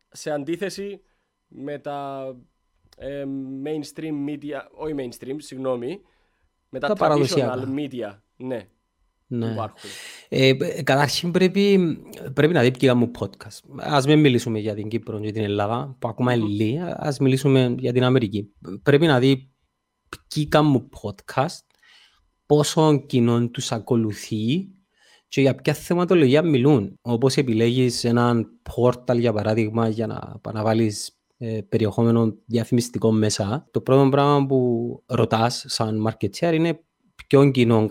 σε 0.09 0.31
αντίθεση 0.31 1.01
με 1.49 1.79
τα 1.79 2.27
ε, 2.97 3.25
mainstream 3.65 4.29
media, 4.29 4.61
όχι 4.75 4.95
mainstream, 4.97 5.37
συγγνώμη, 5.37 6.01
με 6.69 6.79
τα, 6.79 6.93
τα 6.93 7.09
traditional 7.09 7.65
media. 7.79 8.19
Ναι. 8.37 8.69
Ναι. 9.27 9.55
Ε, 10.29 10.55
καταρχήν 10.83 11.31
πρέπει, 11.31 11.79
πρέπει 12.35 12.53
να 12.53 12.63
δει 12.63 12.71
ποια 12.71 12.95
μου 12.95 13.11
podcast. 13.19 13.61
Ας 13.77 14.07
μην 14.07 14.21
μιλήσουμε 14.21 14.59
για 14.59 14.75
την 14.75 14.89
Κύπρο 14.89 15.21
και 15.21 15.31
την 15.31 15.43
Ελλάδα, 15.43 15.97
που 15.99 16.09
ακόμα 16.09 16.35
είναι 16.35 16.45
λίγη, 16.45 16.79
ας 16.81 17.19
μιλήσουμε 17.19 17.75
για 17.79 17.93
την 17.93 18.05
Αμερική. 18.05 18.53
Πρέπει 18.83 19.07
να 19.07 19.19
δει 19.19 19.52
ποια 20.29 20.63
μου 20.63 20.89
podcast, 21.03 21.65
πόσο 22.47 22.97
κοινό 23.07 23.49
τους 23.49 23.73
ακολουθεί 23.73 24.69
και 25.29 25.41
για 25.41 25.55
ποια 25.55 25.75
θεματολογία 25.75 26.43
μιλούν. 26.43 26.99
Όπως 27.03 27.37
επιλέγεις 27.37 28.05
έναν 28.05 28.49
πόρταλ, 28.75 29.19
για 29.19 29.33
παράδειγμα, 29.33 29.89
για 29.89 30.07
να, 30.07 30.41
να 30.53 30.63
βάλεις 30.63 31.17
ε, 31.39 31.61
περιεχόμενο 31.69 32.37
διαφημιστικό 32.47 33.13
μέσα, 33.13 33.69
το 33.71 33.81
πρώτο 33.81 34.09
πράγμα 34.09 34.47
που 34.47 35.03
ρωτάς 35.07 35.65
σαν 35.69 36.07
marketeer 36.09 36.53
είναι 36.55 36.81
ποιον 37.27 37.51
κοινό 37.51 37.87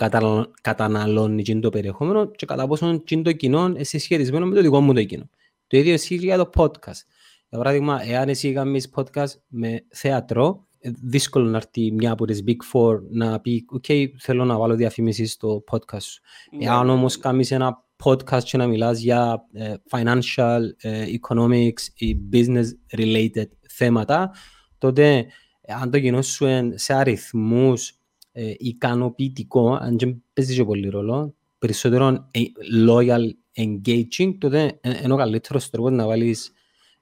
καταναλώνει 0.62 1.60
το 1.60 1.70
περιεχόμενο 1.70 2.32
και 2.32 2.46
κατά 2.46 2.68
πόσο 2.68 3.04
το 3.24 3.32
κοινό 3.32 3.66
είναι 3.66 3.84
συσχετισμένο 3.84 4.46
με 4.46 4.56
το 4.56 4.62
δικό 4.62 4.82
μου 4.82 4.94
το 4.94 5.04
κοινό. 5.04 5.30
Το 5.68 5.78
ίδιο 5.78 5.94
ισχύει 5.94 6.16
για 6.16 6.38
το 6.38 6.50
podcast. 6.56 7.02
Για 7.50 7.58
παράδειγμα, 7.58 8.02
εάν 8.04 8.30
εσύ 8.30 8.54
κάνεις 8.54 8.90
podcast 8.96 9.32
με 9.48 9.86
θέατρο, 9.90 10.68
ε, 10.71 10.71
δύσκολο 10.84 11.50
να 11.50 11.58
έρθει 11.58 11.92
μια 11.92 12.12
από 12.12 12.26
τις 12.26 12.44
Big 12.48 12.58
Four 12.74 13.00
να 13.10 13.40
πει 13.40 13.66
«ΟΚ, 13.70 13.86
θέλω 14.20 14.46
να 14.46 14.58
βάλω 14.58 14.76
διαφήμιση 14.76 15.26
στο 15.26 15.64
podcast 15.72 16.02
σου». 16.02 16.22
Ναι, 16.58 16.66
εάν 16.66 16.86
ναι, 16.86 16.92
όμως 16.92 17.16
ναι. 17.16 17.22
κάνεις 17.22 17.52
ένα 17.52 17.86
podcast 18.04 18.44
και 18.44 18.58
να 18.58 18.68
μιλάς 18.68 19.00
για 19.00 19.42
uh, 19.60 20.00
financial, 20.00 20.62
uh, 20.84 21.18
economics 21.20 21.84
ή 21.96 22.18
business 22.34 22.66
related 22.98 23.48
θέματα, 23.70 24.32
τότε 24.78 25.26
αν 25.68 25.92
το 25.92 26.00
κοινό 26.00 26.22
σου 26.22 26.46
είναι 26.46 26.78
σε 26.78 26.94
αριθμούς 26.94 27.94
ε, 28.32 28.54
ικανοποιητικό, 28.58 29.74
αν 29.74 29.98
και 29.98 30.16
παίζει 30.34 30.56
και 30.56 30.64
πολύ 30.64 30.90
ρόλο, 30.90 31.36
περισσότερο 31.58 32.30
ε, 32.32 32.40
loyal, 32.88 33.30
engaging, 33.58 34.38
τότε 34.38 34.80
είναι 35.04 35.14
ο 35.14 35.18
καλύτερος 35.18 35.70
τρόπος 35.70 35.92
να 35.92 36.06
βάλεις 36.06 36.52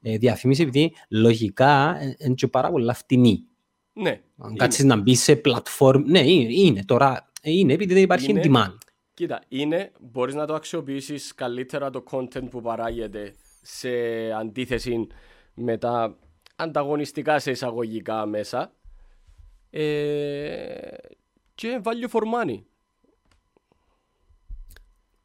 ε, 0.01 0.17
διαφήμιση, 0.17 0.61
επειδή 0.61 0.93
λογικά 1.09 1.97
είναι 2.17 2.33
και 2.33 2.47
πάρα 2.47 2.71
πολλά 2.71 2.93
φτηνή. 2.93 3.43
Ναι. 4.01 4.21
Αν 4.37 4.55
κάτσεις 4.55 4.83
να 4.83 4.95
μπει 4.95 5.15
σε 5.15 5.41
platform, 5.45 6.03
ναι, 6.05 6.19
είναι, 6.19 6.53
είναι 6.53 6.83
τώρα, 6.83 7.29
ε, 7.41 7.51
είναι 7.51 7.73
επειδή 7.73 7.93
δεν 7.93 8.03
υπάρχει 8.03 8.29
είναι, 8.29 8.41
demand. 8.43 8.77
Κοίτα, 9.13 9.41
είναι, 9.47 9.91
μπορείς 9.99 10.35
να 10.35 10.45
το 10.45 10.53
αξιοποιήσεις 10.53 11.35
καλύτερα 11.35 11.89
το 11.89 12.03
content 12.11 12.49
που 12.49 12.61
παράγεται 12.61 13.35
σε 13.61 13.89
αντίθεση 14.31 15.07
με 15.53 15.77
τα 15.77 16.17
ανταγωνιστικά 16.55 17.39
σε 17.39 17.51
εισαγωγικά 17.51 18.25
μέσα 18.25 18.73
ε, 19.69 19.83
και 21.55 21.81
value 21.83 22.09
for 22.11 22.21
money. 22.21 22.61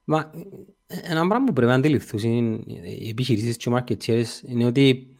Μα 0.04 0.30
ένα 0.86 1.26
πράγμα 1.26 1.46
που 1.46 1.52
πρέπει 1.52 1.70
να 1.70 1.76
αντιληφθούν 1.76 2.64
οι 2.84 3.08
επιχειρήσεις 3.08 3.56
και 3.56 3.70
οι 3.70 3.72
marketeers 3.76 4.48
είναι 4.48 4.64
ότι 4.64 5.13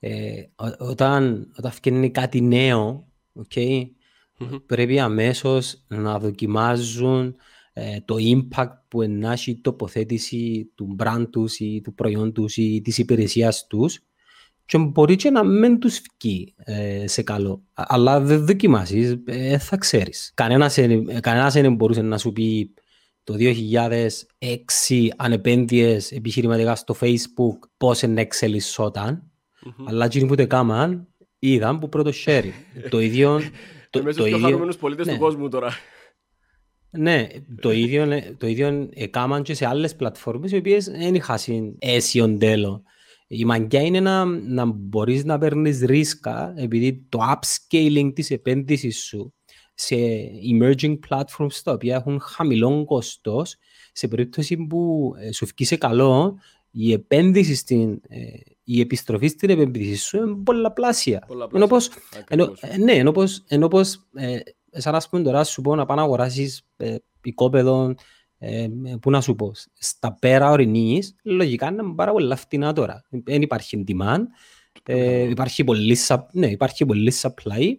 ε, 0.00 0.42
όταν, 0.78 1.52
όταν 1.58 1.70
φτιάχνει 1.70 2.10
κάτι 2.10 2.40
νέο, 2.40 3.08
okay, 3.34 3.86
mm-hmm. 4.38 4.62
πρέπει 4.66 4.98
αμέσως 4.98 5.84
να 5.88 6.18
δοκιμάζουν 6.18 7.36
ε, 7.72 8.00
το 8.04 8.16
impact 8.18 8.72
που 8.88 9.02
ενάχει 9.02 9.50
η 9.50 9.60
τοποθέτηση 9.60 10.72
του 10.74 10.96
brand 10.98 11.26
τους 11.30 11.58
ή 11.58 11.80
του 11.84 11.94
προϊόντος 11.94 12.56
ή 12.56 12.80
της 12.84 12.98
υπηρεσίας 12.98 13.66
τους 13.66 14.00
και 14.70 14.78
μπορεί 14.78 15.16
και 15.16 15.30
να 15.30 15.44
μην 15.44 15.78
τους 15.78 16.00
βγει 16.18 16.54
ε, 16.56 17.06
σε 17.06 17.22
καλό. 17.22 17.62
Αλλά 17.72 18.20
δεν 18.20 18.46
δοκιμάσεις, 18.46 19.16
ε, 19.24 19.58
θα 19.58 19.76
ξέρεις. 19.76 20.32
Κανένας, 20.34 20.78
κανένας 21.20 21.52
δεν 21.52 21.74
μπορούσε 21.74 22.02
να 22.02 22.18
σου 22.18 22.32
πει 22.32 22.74
το 23.24 23.34
2006 23.34 25.08
αν 25.16 25.32
επένδυες 25.32 26.12
επιχειρηματικά 26.12 26.74
στο 26.74 26.96
facebook 27.00 27.58
πώς 27.76 28.02
να 28.02 28.20
εξελισσόταν. 28.20 29.29
Mm-hmm. 29.66 29.84
Αλλά 29.86 30.04
εκείνοι 30.04 30.26
που 30.26 30.34
το 30.34 30.42
έκαναν 30.42 31.08
είδαν 31.38 31.78
που 31.78 31.88
πρώτο 31.88 32.10
sharing. 32.24 32.52
το 32.88 33.00
ίδιο... 33.00 33.40
το, 33.90 34.02
το, 34.02 34.14
το 34.14 34.24
πιο 34.24 34.38
χαρούμενους 34.38 34.76
πολίτες 34.76 35.06
ναι. 35.06 35.12
του 35.12 35.18
κόσμου 35.18 35.48
τώρα. 35.48 35.70
Ναι, 36.90 37.26
το 37.60 37.70
ίδιο, 37.70 38.06
το 38.36 38.46
ίδιο 38.46 38.88
έκαναν 38.92 39.42
και 39.42 39.54
σε 39.54 39.66
άλλες 39.66 39.96
πλατφόρμες 39.96 40.52
οι 40.52 40.56
οποίες 40.56 40.84
δεν 40.84 41.14
είχαν 41.14 41.38
αίσιον 41.78 42.38
τέλος. 42.38 42.80
Η 43.26 43.44
μαγκιά 43.44 43.80
είναι 43.80 44.00
να, 44.00 44.24
να 44.24 44.64
μπορείς 44.64 45.24
να 45.24 45.38
παίρνεις 45.38 45.80
ρίσκα 45.80 46.54
επειδή 46.56 47.06
το 47.08 47.18
upscaling 47.32 48.10
της 48.14 48.30
επένδυσης 48.30 49.02
σου 49.02 49.34
σε 49.74 49.96
emerging 50.52 50.98
platforms 51.08 51.54
τα 51.64 51.72
οποία 51.72 51.96
έχουν 51.96 52.20
χαμηλό 52.20 52.84
κόστος 52.84 53.56
σε 53.92 54.08
περίπτωση 54.08 54.56
που 54.56 55.12
ε, 55.18 55.32
σου 55.32 55.46
βγει 55.46 55.64
σε 55.64 55.76
καλό 55.76 56.38
η 56.70 56.92
επένδυση 56.92 57.54
στην, 57.54 58.00
ε, 58.08 58.18
η 58.72 58.80
επιστροφή 58.80 59.28
στην 59.28 59.50
επένδυση 59.50 59.96
σου 59.96 60.16
είναι 60.16 60.34
πολλαπλάσια. 60.44 61.26
Ενώ 61.52 61.66
πως, 61.66 61.90
ενώ, 62.28 62.54
ε, 62.60 62.76
ναι, 62.76 62.92
ενώ 62.92 63.12
πως, 63.12 63.44
ενώ 63.48 63.68
πως 63.68 64.08
ε, 64.14 64.38
σαν 64.70 64.92
να 64.92 65.02
πούμε 65.10 65.22
τώρα 65.22 65.44
σου 65.44 65.62
πω 65.62 65.74
να 65.74 65.86
πάω 65.86 65.96
να 65.96 66.02
αγοράσεις 66.02 66.62
ε, 66.76 66.96
οικόπεδο 67.22 67.94
ε, 68.38 68.68
πού 69.00 69.10
να 69.10 69.20
σου 69.20 69.34
πω, 69.34 69.52
στα 69.78 70.16
πέρα 70.20 70.50
ορεινής, 70.50 71.14
λογικά 71.24 71.68
είναι 71.68 71.82
πάρα 71.96 72.12
πολύ 72.12 72.36
φτηνά 72.36 72.72
τώρα. 72.72 73.04
Δεν 73.10 73.42
υπάρχει 73.42 73.84
demand, 73.86 74.22
ε, 74.82 75.28
υπάρχει, 75.28 75.64
πολύ, 75.64 75.96
ναι, 76.32 76.46
υπάρχει 76.46 76.86
πολύ 76.86 77.12
supply 77.20 77.72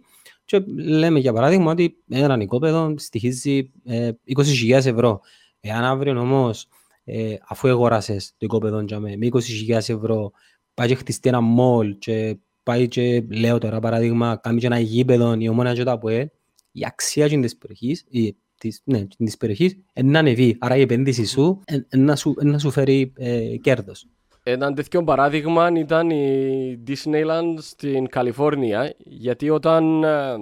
και 0.44 0.64
λέμε 0.76 1.18
για 1.18 1.32
παράδειγμα 1.32 1.70
ότι 1.70 1.96
ένα 2.08 2.38
οικόπεδο 2.40 2.94
στοιχίζει 2.98 3.72
ε, 3.84 4.10
20.000 4.36 4.70
ευρώ. 4.70 5.20
Εάν 5.60 5.84
αύριο 5.84 6.20
όμως, 6.20 6.66
ε, 7.04 7.34
αφού 7.48 7.68
αγοράσει 7.68 8.16
το 8.16 8.36
οικόπεδο 8.38 8.84
με 9.00 9.16
20.000 9.20 9.70
ευρώ, 9.70 10.32
πάει 10.74 10.88
και 10.88 10.94
χτιστεί 10.94 11.28
ένα 11.28 11.40
μόλ 11.40 11.98
και 11.98 12.36
πάει 12.62 12.88
και 12.88 13.24
λέω 13.30 13.58
τώρα 13.58 13.80
παράδειγμα, 13.80 14.36
κάνει 14.36 14.60
και 14.60 14.66
ένα 14.66 14.78
γήπεδο 14.78 15.34
η 15.38 15.48
ομόνα 15.48 15.74
και 15.74 15.84
τα 15.84 15.98
που 15.98 16.08
η 16.72 16.84
αξία 16.86 17.28
της 17.28 17.56
περιοχής, 17.56 18.04
η 18.08 18.36
της, 18.62 18.80
ναι, 18.84 19.06
της 19.24 19.36
περιοχής 19.36 19.76
να 20.02 20.18
ανεβεί. 20.18 20.56
Άρα 20.60 20.76
η 20.76 20.80
επένδυση 20.80 21.24
σου 21.24 21.60
να 21.96 22.16
σου, 22.16 22.34
να 22.42 22.58
σου 22.58 22.70
φέρει 22.70 23.12
ε, 23.16 23.56
κέρδος. 23.56 24.06
Ένα 24.42 24.72
τέτοιο 24.72 25.04
παράδειγμα 25.04 25.70
ήταν 25.76 26.10
η 26.10 26.82
Disneyland 26.86 27.54
στην 27.58 28.08
Καλιφόρνια 28.08 28.94
γιατί 28.98 29.50
όταν, 29.50 30.04
ε, 30.04 30.34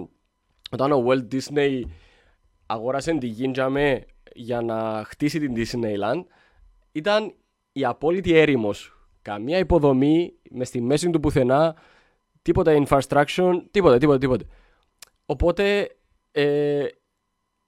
όταν 0.71 0.93
ο 0.93 1.05
Walt 1.07 1.35
Disney 1.35 1.81
αγόρασε 2.67 3.11
την 3.11 3.29
Γίνджαμε 3.29 4.05
για 4.35 4.61
να 4.61 5.03
χτίσει 5.07 5.39
την 5.39 5.55
Disneyland 5.57 6.25
ήταν 6.93 7.35
η 7.73 7.85
απόλυτη 7.85 8.33
έρημος. 8.33 9.00
Καμία 9.23 9.59
υποδομή 9.59 10.33
μες 10.50 10.69
στη 10.69 10.81
μέση 10.81 11.11
του 11.11 11.21
πουθενά, 11.21 11.77
τίποτα 12.43 12.83
infrastructure, 12.87 13.53
τίποτα, 13.71 13.99
τίποτα, 13.99 14.19
τίποτα. 14.19 14.45
Οπότε 15.27 15.97
ε, 16.33 16.87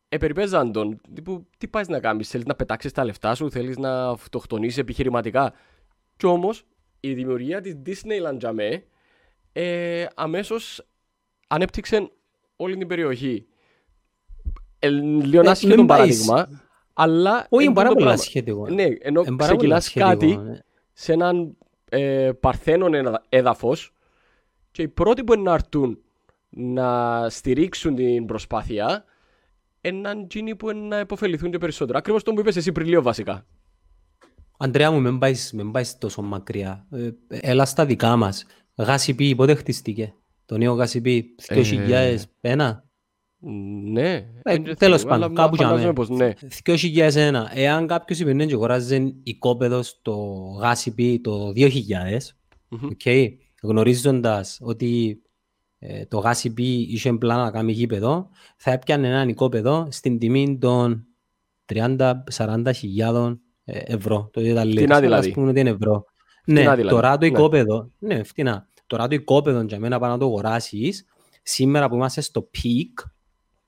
επεριπέζαν 0.09 0.73
τον. 0.73 1.00
Τύπου, 1.14 1.47
τι 1.59 1.68
πάει 1.68 1.85
να 1.88 2.00
κάνεις, 2.00 2.28
θέλεις 2.28 2.47
να 2.47 2.54
πετάξεις 2.54 2.92
τα 2.92 3.04
λεφτά 3.04 3.35
σου, 3.35 3.50
θέλεις 3.50 3.78
να 3.78 4.09
αυτοκτονήσει 4.09 4.80
επιχειρηματικά. 4.80 5.52
Κι 6.16 6.26
όμως 6.26 6.64
η 7.00 7.14
δημιουργία 7.14 7.61
της 7.61 7.76
Disneyland 7.87 8.38
Jamé 8.38 8.80
ε, 9.52 10.06
αμέσως 10.14 10.87
ανέπτυξε 11.47 12.11
όλη 12.56 12.76
την 12.76 12.87
περιοχή. 12.87 13.47
Ε, 14.78 14.88
λίγο 14.88 15.50
άσχετο 15.50 15.85
παράδειγμα, 15.85 16.49
αλλά. 16.92 17.47
Όχι, 17.49 17.64
είναι 17.64 17.75
πάρα 17.75 17.92
πολύ 17.92 18.11
άσχετο. 18.11 18.66
Ναι, 18.71 18.87
ενώ 19.00 19.37
ξεκινάς 19.37 19.92
κάτι 19.92 20.37
ναι. 20.37 20.59
Σε 20.92 21.12
έναν 21.12 21.56
ε, 21.88 22.30
παρθένον 22.40 23.18
έδαφος 23.28 23.92
και 24.70 24.82
οι 24.82 24.88
πρώτοι 24.88 25.25
που 25.25 25.40
να 25.40 25.52
έρθουν 25.52 25.99
να 26.49 27.28
στηρίξουν 27.28 27.94
την 27.94 28.26
προσπάθεια 28.26 29.04
έναν 29.80 30.28
τζίνι 30.28 30.56
που 30.56 30.72
να 30.72 30.99
υποφεληθούν 30.99 31.50
και 31.50 31.58
περισσότερο. 31.58 31.99
Ακριβώς 31.99 32.22
το 32.22 32.32
που 32.32 32.40
είπες 32.40 32.56
εσύ 32.56 32.72
πριν 32.72 32.87
λίγο 32.88 33.02
βασικά. 33.02 33.46
Αντρέα 34.56 34.90
μου, 34.90 35.00
μην 35.00 35.18
πάεις, 35.18 35.54
πάεις 35.72 35.99
τόσο 35.99 36.22
μακριά. 36.22 36.87
Ε, 36.90 37.11
έλα 37.28 37.64
στα 37.64 37.87
δικά 37.87 38.16
μας. 38.16 38.44
Γάσιπι, 38.76 39.34
πότε 39.34 39.54
χτίστηκε; 39.54 40.14
Το 40.44 40.58
νέο 40.58 40.75
Γάσιπι, 40.75 41.34
2001. 42.40 42.82
Ναι. 43.84 44.26
Ε, 44.42 44.58
τέλος 44.58 45.04
πάντων, 45.04 45.34
κάπου 45.34 45.54
για 45.54 45.72
μένα. 45.72 45.92
Ναι. 46.08 46.32
2001. 46.64 47.46
Εάν 47.54 47.87
κάποιος 47.87 48.18
είπε 48.18 48.44
και 48.44 48.54
αγοράζει 48.54 49.14
οικόπεδο 49.22 49.82
στο 49.82 50.14
Γάσιπι 50.61 51.20
το 51.20 51.52
2000, 51.56 51.70
Okay. 52.80 53.28
Γνωρίζοντας 53.62 54.58
ότι 54.62 55.22
ε, 55.78 56.06
το 56.06 56.18
γάσιπι 56.18 56.64
είχε 56.64 57.12
πλάνα 57.12 57.42
να 57.42 57.50
κάνει 57.50 57.72
γήπεδο, 57.72 58.28
θα 58.56 58.70
έπιανε 58.70 59.08
ένα 59.08 59.22
οικόπεδο 59.22 59.88
στην 59.90 60.18
τιμή 60.18 60.58
των 60.58 61.06
30-40 61.75 62.70
χιλιάδων 62.75 63.40
ε, 63.64 63.78
ευρώ. 63.78 64.28
Το 64.32 64.40
ίδιο 64.40 64.61
Φτηνά 64.61 65.00
δηλαδή. 65.00 65.28
Ας 65.28 65.34
πούμε 65.34 65.50
ότι 65.50 65.61
είναι 65.61 65.70
ευρώ. 65.70 66.04
ναι, 66.46 66.61
δηλαδή. 66.61 66.82
τώρα 66.82 67.18
το 67.18 67.26
ναι. 67.26 67.26
οικόπεδο, 67.26 67.90
ναι. 67.99 68.14
ναι, 68.14 68.22
φτηνά. 68.22 68.66
Τώρα 68.87 69.08
το 69.08 69.14
οικόπεδο 69.14 69.61
για 69.62 69.78
μένα 69.78 69.99
πάνω 69.99 70.12
να 70.12 70.18
το 70.18 70.25
αγοράσεις, 70.25 71.04
σήμερα 71.42 71.88
που 71.88 71.94
είμαστε 71.94 72.20
στο 72.20 72.50
peak, 72.54 73.11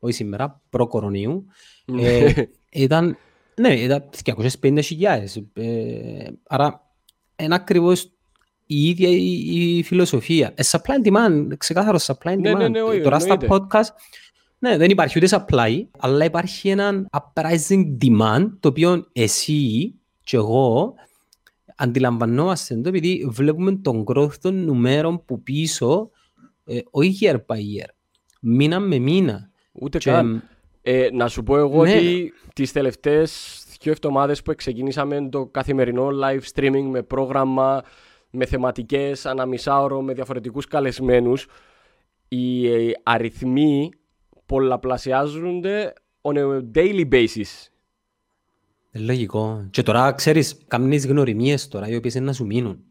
όχι 0.04 0.12
σήμερα, 0.12 0.62
προ-κορονίου, 0.70 1.46
ναι. 1.84 2.02
ε, 2.02 2.49
ήταν, 2.73 3.16
ναι, 3.61 3.75
ήταν 3.75 4.04
250 4.62 4.78
χιλιάδες. 4.82 5.42
Ε, 5.52 6.26
άρα, 6.46 6.80
είναι 7.37 7.54
ακριβώς 7.54 8.12
η 8.66 8.88
ίδια 8.88 9.08
η, 9.08 9.76
η 9.76 9.82
φιλοσοφία. 9.82 10.52
Ε, 10.54 10.62
supply 10.70 11.04
and 11.04 11.12
demand, 11.12 11.46
ξεκάθαρο 11.56 11.99
supply 12.00 12.30
and 12.30 12.37
demand. 12.37 12.40
Ναι, 12.40 12.52
ναι, 12.52 12.68
ναι, 12.68 12.82
όχι, 12.82 13.00
Τώρα 13.00 13.18
στα 13.18 13.37
podcast 13.49 13.90
ναι, 14.58 14.76
δεν 14.76 14.90
υπάρχει 14.90 15.18
ούτε 15.18 15.28
supply, 15.30 15.82
αλλά 15.99 16.25
υπάρχει 16.25 16.68
ένα 16.68 17.06
uprising 17.11 17.96
demand, 18.04 18.50
το 18.61 18.68
οποίο 18.68 19.06
εσύ 19.12 19.94
και 20.20 20.37
εγώ 20.37 20.94
αντιλαμβανόμαστε 21.76 22.76
το 22.76 22.88
επειδή 22.88 23.26
βλέπουμε 23.30 23.73
τον 23.76 24.04
growth 24.06 24.34
των 24.40 24.64
νούμερων 24.64 25.25
που 25.25 25.42
πίσω, 25.42 26.11
ε, 26.64 26.78
όχι 26.90 27.18
year 27.20 27.34
by 27.34 27.56
year, 27.56 27.88
μήνα 28.40 28.80
με 28.80 28.99
μήνα. 28.99 29.50
Ούτε 29.75 29.99
και, 29.99 30.11
καν. 30.11 30.49
Ε, 30.83 31.09
να 31.12 31.28
σου 31.28 31.43
πω 31.43 31.57
εγώ 31.57 31.85
ναι. 31.85 31.97
ότι 31.97 32.33
τις 32.54 32.73
τελευταίες 32.73 33.62
δύο 33.81 33.93
εβδομάδες 33.93 34.43
που 34.43 34.54
ξεκινήσαμε 34.54 35.28
το 35.28 35.47
καθημερινό 35.47 36.09
live 36.23 36.40
streaming 36.54 36.88
με 36.90 37.02
πρόγραμμα, 37.02 37.83
με 38.31 38.47
θεματικές, 38.47 39.26
αναμισάωρο, 39.26 40.02
με 40.02 40.12
διαφορετικούς 40.12 40.66
καλεσμένους, 40.66 41.47
οι 42.28 42.69
ε, 42.69 42.93
αριθμοί 43.02 43.90
πολλαπλασιάζονται 44.47 45.93
on 46.21 46.37
a 46.37 46.62
daily 46.75 47.09
basis. 47.12 47.69
Ε, 48.90 48.99
λογικό. 48.99 49.69
Και 49.71 49.83
τώρα 49.83 50.12
ξέρεις, 50.12 50.59
καμνείς 50.66 51.07
γνωριμίες 51.07 51.69
τώρα, 51.69 51.88
οι 51.88 51.97
οποίες 51.97 52.14
είναι 52.14 52.25
να 52.25 52.33
σου 52.33 52.47
μείνουν. 52.47 52.85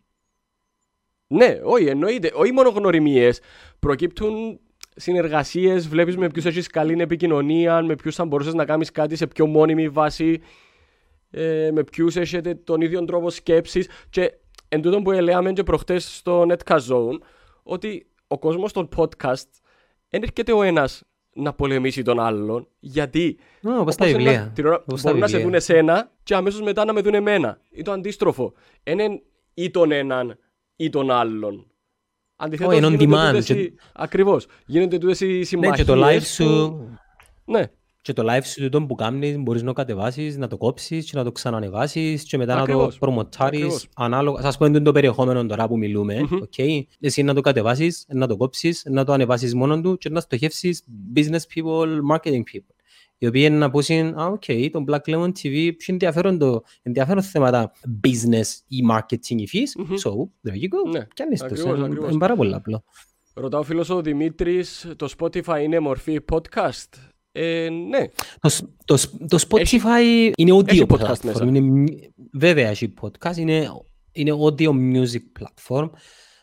Ναι, 1.28 1.60
όχι, 1.64 1.86
εννοείται. 1.86 2.32
Όχι 2.34 2.52
μόνο 2.52 2.70
γνωριμίες. 2.70 3.40
Προκύπτουν 3.80 4.60
συνεργασίες, 4.96 5.88
βλέπεις 5.88 6.18
με 6.18 6.28
ποιους 6.28 6.46
έχεις 6.46 6.68
καλή 6.68 7.02
επικοινωνία, 7.02 7.82
με 7.82 7.96
ποιους 7.96 8.16
θα 8.16 8.26
μπορούσες 8.26 8.54
να 8.54 8.66
κάνεις 8.66 8.92
κάτι 8.92 9.16
σε 9.16 9.28
πιο 9.28 9.46
μόνιμη 9.46 9.90
βάση, 9.90 10.42
ε, 11.32 11.70
με 11.74 11.84
ποιους 11.84 12.16
έχετε 12.16 12.56
τον 12.56 12.82
ίδιο 12.82 13.06
τρόπο 13.06 13.30
σκέψης. 13.30 13.90
Και 14.10 14.34
εν 14.68 14.82
τούτο 14.82 15.02
που 15.02 15.12
έλεγαμε 15.12 15.54
και 15.54 15.64
προχτές 15.64 16.16
στο 16.16 16.46
Netcast 16.50 16.80
Zone, 16.90 17.18
ότι 17.64 18.08
ο 18.28 18.40
κόσμος 18.40 18.74
των 18.74 18.90
podcast 18.96 19.48
δεν 20.10 20.24
έρχεται 20.24 20.52
ο 20.52 20.64
ένας 20.64 21.04
να 21.34 21.54
πολεμήσει 21.54 22.02
τον 22.02 22.20
άλλον. 22.20 22.68
Γιατί 22.80 23.38
oh, 23.64 23.70
όπως 23.80 23.96
τα 23.96 24.06
βιβλία. 24.06 24.52
Την 24.56 24.66
ώρα 24.66 24.84
μπορούν 24.86 25.20
να 25.20 25.28
σε 25.28 25.38
δουν 25.38 25.54
εσένα 25.54 26.12
και 26.24 26.36
αμέσως 26.36 26.62
μετά 26.62 26.86
να 26.86 26.94
με 26.94 27.02
δουν 27.02 27.14
εμένα. 27.14 27.60
Ή 27.72 27.82
το 27.82 27.92
αντίστροφο. 27.92 28.54
Είναι 28.84 29.22
ή 29.54 29.72
τον 29.72 29.92
έναν 29.92 30.38
ή 30.76 30.90
τον 30.90 31.12
άλλον. 31.12 31.68
Αντιθέτως, 32.44 32.76
oh, 32.76 32.98
γίνονται 32.98 33.42
και... 33.42 33.74
Ακριβώς. 33.94 34.48
Γίνονται 34.66 34.98
τούτες 34.98 35.20
οι 35.20 35.44
συμμαχίες. 35.44 35.88
Ναι, 35.88 35.94
και 35.94 36.00
το 36.00 36.08
live 36.08 36.24
σου... 36.24 36.80
Ναι. 37.46 37.64
Και 38.02 38.14
το 38.14 38.24
live 38.30 38.44
σου 38.44 38.70
τον 38.70 38.88
που 38.88 38.96
κάνεις 38.96 39.38
μπορείς 39.38 39.62
να 39.62 39.68
το 39.68 39.74
κατεβάσεις, 39.74 40.38
να 40.38 40.48
το 40.48 40.58
κόψεις 40.58 41.10
και 41.10 41.18
να 41.18 41.24
το 41.24 41.32
ξανανεβάσεις 41.32 42.24
και 42.24 42.38
μετά 42.38 42.58
Ακριβώς. 42.58 42.86
να 42.86 42.92
το 42.92 42.98
προμοτάρεις 43.00 43.88
ανάλογα. 43.96 44.42
Σας 44.42 44.58
πω 44.58 44.66
είναι 44.66 44.80
το 44.80 44.92
περιεχόμενο 44.92 45.46
τώρα 45.46 45.68
που 45.68 45.78
μιλούμε. 45.78 46.22
Mm-hmm. 46.22 46.40
Okay. 46.40 46.82
Εσύ 47.00 47.24
να 47.24 47.34
το 47.34 47.42
κατεβάσεις, 47.42 48.06
να 48.08 48.28
το 48.28 48.38
κόψεις, 48.38 48.84
να 48.90 49.04
το 49.04 49.14
ανεβάσεις 49.14 49.56
μόνο 49.56 49.82
του 49.82 49.98
και 49.98 50.10
να 50.10 50.20
στοχεύσεις 50.20 50.84
business 51.16 51.42
people, 51.56 51.88
marketing 52.12 52.42
people. 52.54 52.73
Οι 53.24 53.28
οποίοι 53.28 53.44
είναι 53.46 53.58
να 53.58 53.70
πούσουν, 53.70 54.20
α, 54.20 54.26
οκ, 54.26 54.44
το 54.72 54.84
Black 54.88 55.00
Lemon 55.06 55.28
TV 55.28 55.54
έχει 55.54 55.92
ενδιαφέρον, 55.92 56.38
το, 56.38 56.64
ενδιαφέρον 56.82 57.24
θέματα 57.24 57.72
business 58.08 58.48
ή 58.68 58.78
marketing 58.92 59.36
υφής. 59.38 59.78
Mm-hmm. 59.80 59.94
So, 59.94 60.12
there 60.48 60.56
you 60.56 60.68
go. 60.68 60.92
Ναι. 60.92 61.06
Κι 61.14 61.22
αν 61.22 61.32
είσαι 61.32 61.48
είναι 62.10 62.18
πάρα 62.18 62.36
πολύ 62.36 62.54
απλό. 62.54 62.84
Ρωτά 63.34 63.60
ο 63.60 63.64
φίλος 63.64 63.90
ο 63.90 64.02
Δημήτρης, 64.02 64.94
το 64.96 65.14
Spotify 65.18 65.60
είναι 65.64 65.80
μορφή 65.80 66.20
podcast; 66.32 66.90
Ε, 67.32 67.70
ναι. 67.90 68.08
Το, 68.40 68.50
το, 68.86 68.98
το 69.28 69.46
Spotify 69.50 69.88
έχει, 69.98 70.32
είναι 70.36 70.54
audio 70.56 70.70
έχει 70.70 70.86
podcast 70.90 70.98
platform. 70.98 71.24
Μέσα. 71.24 71.46
Είναι, 71.46 71.86
βέβαια 72.34 72.70
έχει 72.70 72.94
podcast. 73.02 73.38
Είναι, 73.38 73.70
είναι 74.12 74.32
audio 74.44 74.70
music 74.70 75.24
platform. 75.40 75.90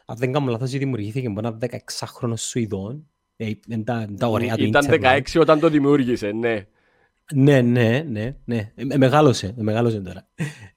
Αν 0.06 0.16
δεν 0.16 0.32
κάνω 0.32 0.50
λάθος, 0.50 0.70
δημιουργήθηκε 0.70 1.26
από 1.26 1.38
ένα 1.38 1.58
16χρονο 1.60 2.32
Σουηδόν. 2.36 3.10
Ε, 3.42 3.76
τα, 3.84 4.08
τα 4.18 4.26
ωραία 4.26 4.56
του 4.56 4.64
Ήταν 4.64 4.86
16 4.90 5.20
όταν 5.40 5.60
το 5.60 5.68
δημιούργησες, 5.68 6.32
ναι. 6.32 6.66
Ναι, 7.34 7.60
ναι, 7.60 8.04
ναι, 8.08 8.36
ναι. 8.44 8.72
Ε, 8.74 8.96
μεγάλωσε, 8.96 9.54
μεγάλωσε 9.56 10.00
τώρα. 10.00 10.28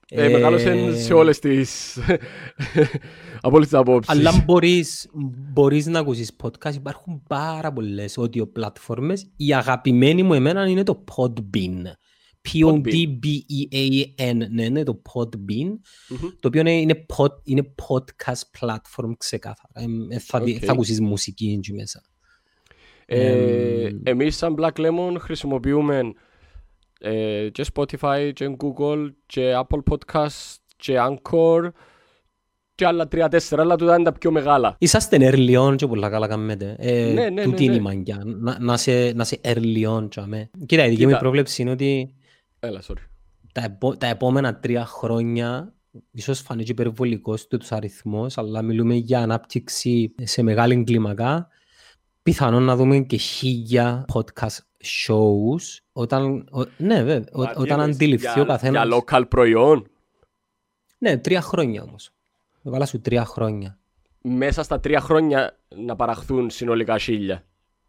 Ε, 0.08 0.28
μεγάλωσε 0.28 0.96
σε 0.96 1.12
όλες 1.12 1.38
τις 1.38 1.98
από 3.40 3.56
όλες 3.56 3.68
τις 3.68 3.78
απόψεις. 3.78 4.12
Αλλά 4.12 4.42
μπορείς, 4.44 5.10
μπορείς 5.52 5.86
να 5.86 5.98
ακούσεις 5.98 6.36
podcast. 6.42 6.74
Υπάρχουν 6.74 7.22
πάρα 7.28 7.72
πολλές 7.72 8.18
audio 8.20 8.52
πλατφόρμες. 8.52 9.30
Η 9.36 9.54
αγαπημένη 9.54 10.22
μου 10.22 10.34
εμένα 10.34 10.66
είναι 10.66 10.82
το 10.82 11.04
Podbean. 11.16 11.82
P-O-D-B-E-A-N, 12.52 14.36
ναι, 14.50 14.68
ναι, 14.68 14.82
το 14.82 15.02
Podbean, 15.12 15.68
mm-hmm. 15.68 16.32
το 16.40 16.48
οποίο 16.48 16.66
είναι, 16.66 17.06
pod, 17.16 17.28
είναι 17.42 17.74
podcast 17.82 18.42
platform 18.60 19.12
ξεκάθαρα. 19.16 19.72
Ε, 20.08 20.18
θα, 20.18 20.42
okay. 20.42 20.58
θα 20.58 20.72
ακούσεις 20.72 21.00
μουσική 21.00 21.56
εκεί 21.58 21.72
μέσα. 21.72 22.02
Ε, 23.06 23.84
ε, 23.84 24.00
εμείς 24.02 24.36
σαν 24.36 24.54
Black 24.58 24.72
Lemon 24.80 25.16
χρησιμοποιούμε 25.18 26.12
ε, 27.00 27.48
και 27.52 27.64
Spotify 27.74 28.30
και 28.34 28.56
Google 28.58 29.08
και 29.26 29.52
Apple 29.56 29.80
Podcast 29.90 30.54
και 30.76 30.94
Anchor 30.98 31.68
και 32.74 32.86
άλλα 32.86 33.08
τρία-τέσσερα, 33.08 33.62
αλλά 33.62 33.76
τούτα 33.76 33.94
είναι 33.94 34.04
τα 34.04 34.12
πιο 34.12 34.30
μεγάλα. 34.30 34.76
Είσαστε 34.78 35.16
early 35.20 35.68
on 35.68 35.76
και 35.76 35.86
πολλά 35.86 36.10
καλά 36.10 36.26
κάνετε. 36.26 36.76
Ε, 36.78 37.12
ναι, 37.12 37.28
ναι, 37.28 37.42
τούτη 37.42 37.58
ναι, 37.58 37.64
είναι 37.64 37.74
η 37.74 37.80
μαγκιά. 37.80 38.22
Να, 38.24 38.58
να, 38.60 38.76
σε, 38.76 39.12
να 39.12 39.24
σε 39.24 39.40
early 39.44 39.88
on. 39.88 40.08
Κοίτα, 40.66 40.86
η 40.86 40.88
δική 40.88 41.06
μου 41.06 41.16
πρόβλεψη 41.18 41.62
είναι 41.62 41.70
ότι 41.70 42.14
Έλα, 42.64 42.82
sorry. 42.82 43.06
Τα, 43.52 43.64
επό, 43.64 43.96
τα 43.96 44.06
επόμενα 44.06 44.58
τρία 44.58 44.84
χρόνια 44.84 45.74
ίσως 46.10 46.40
φανεί 46.40 46.64
και 46.64 46.70
υπερβολικός 46.70 47.46
τους 47.46 47.72
αριθμός, 47.72 48.38
αλλά 48.38 48.62
μιλούμε 48.62 48.94
για 48.94 49.20
ανάπτυξη 49.20 50.14
σε 50.22 50.42
μεγάλη 50.42 50.84
κλίμακα. 50.84 51.48
Πιθανόν 52.24 52.62
να 52.62 52.76
δούμε 52.76 52.98
και 52.98 53.16
χίλια 53.16 54.04
podcast 54.12 54.58
shows 55.06 55.62
όταν, 55.92 56.48
ο, 56.52 56.64
ναι, 56.76 57.02
βέβαια, 57.02 57.24
ο, 57.32 57.60
όταν 57.60 57.80
αντιληφθεί 57.80 58.40
ο 58.40 58.44
καθένας... 58.44 58.86
Για 58.86 58.96
local 58.96 59.22
προϊόν. 59.28 59.90
Ναι, 60.98 61.18
τρία 61.18 61.40
χρόνια 61.40 61.82
όμως. 61.82 62.10
Βάλα 62.62 62.86
σου 62.86 63.00
τρία 63.00 63.24
χρόνια. 63.24 63.78
Μέσα 64.22 64.62
στα 64.62 64.80
τρία 64.80 65.00
χρόνια 65.00 65.58
να 65.76 65.96
παραχθούν 65.96 66.50
συνολικά 66.50 66.98
χίλια. 66.98 67.44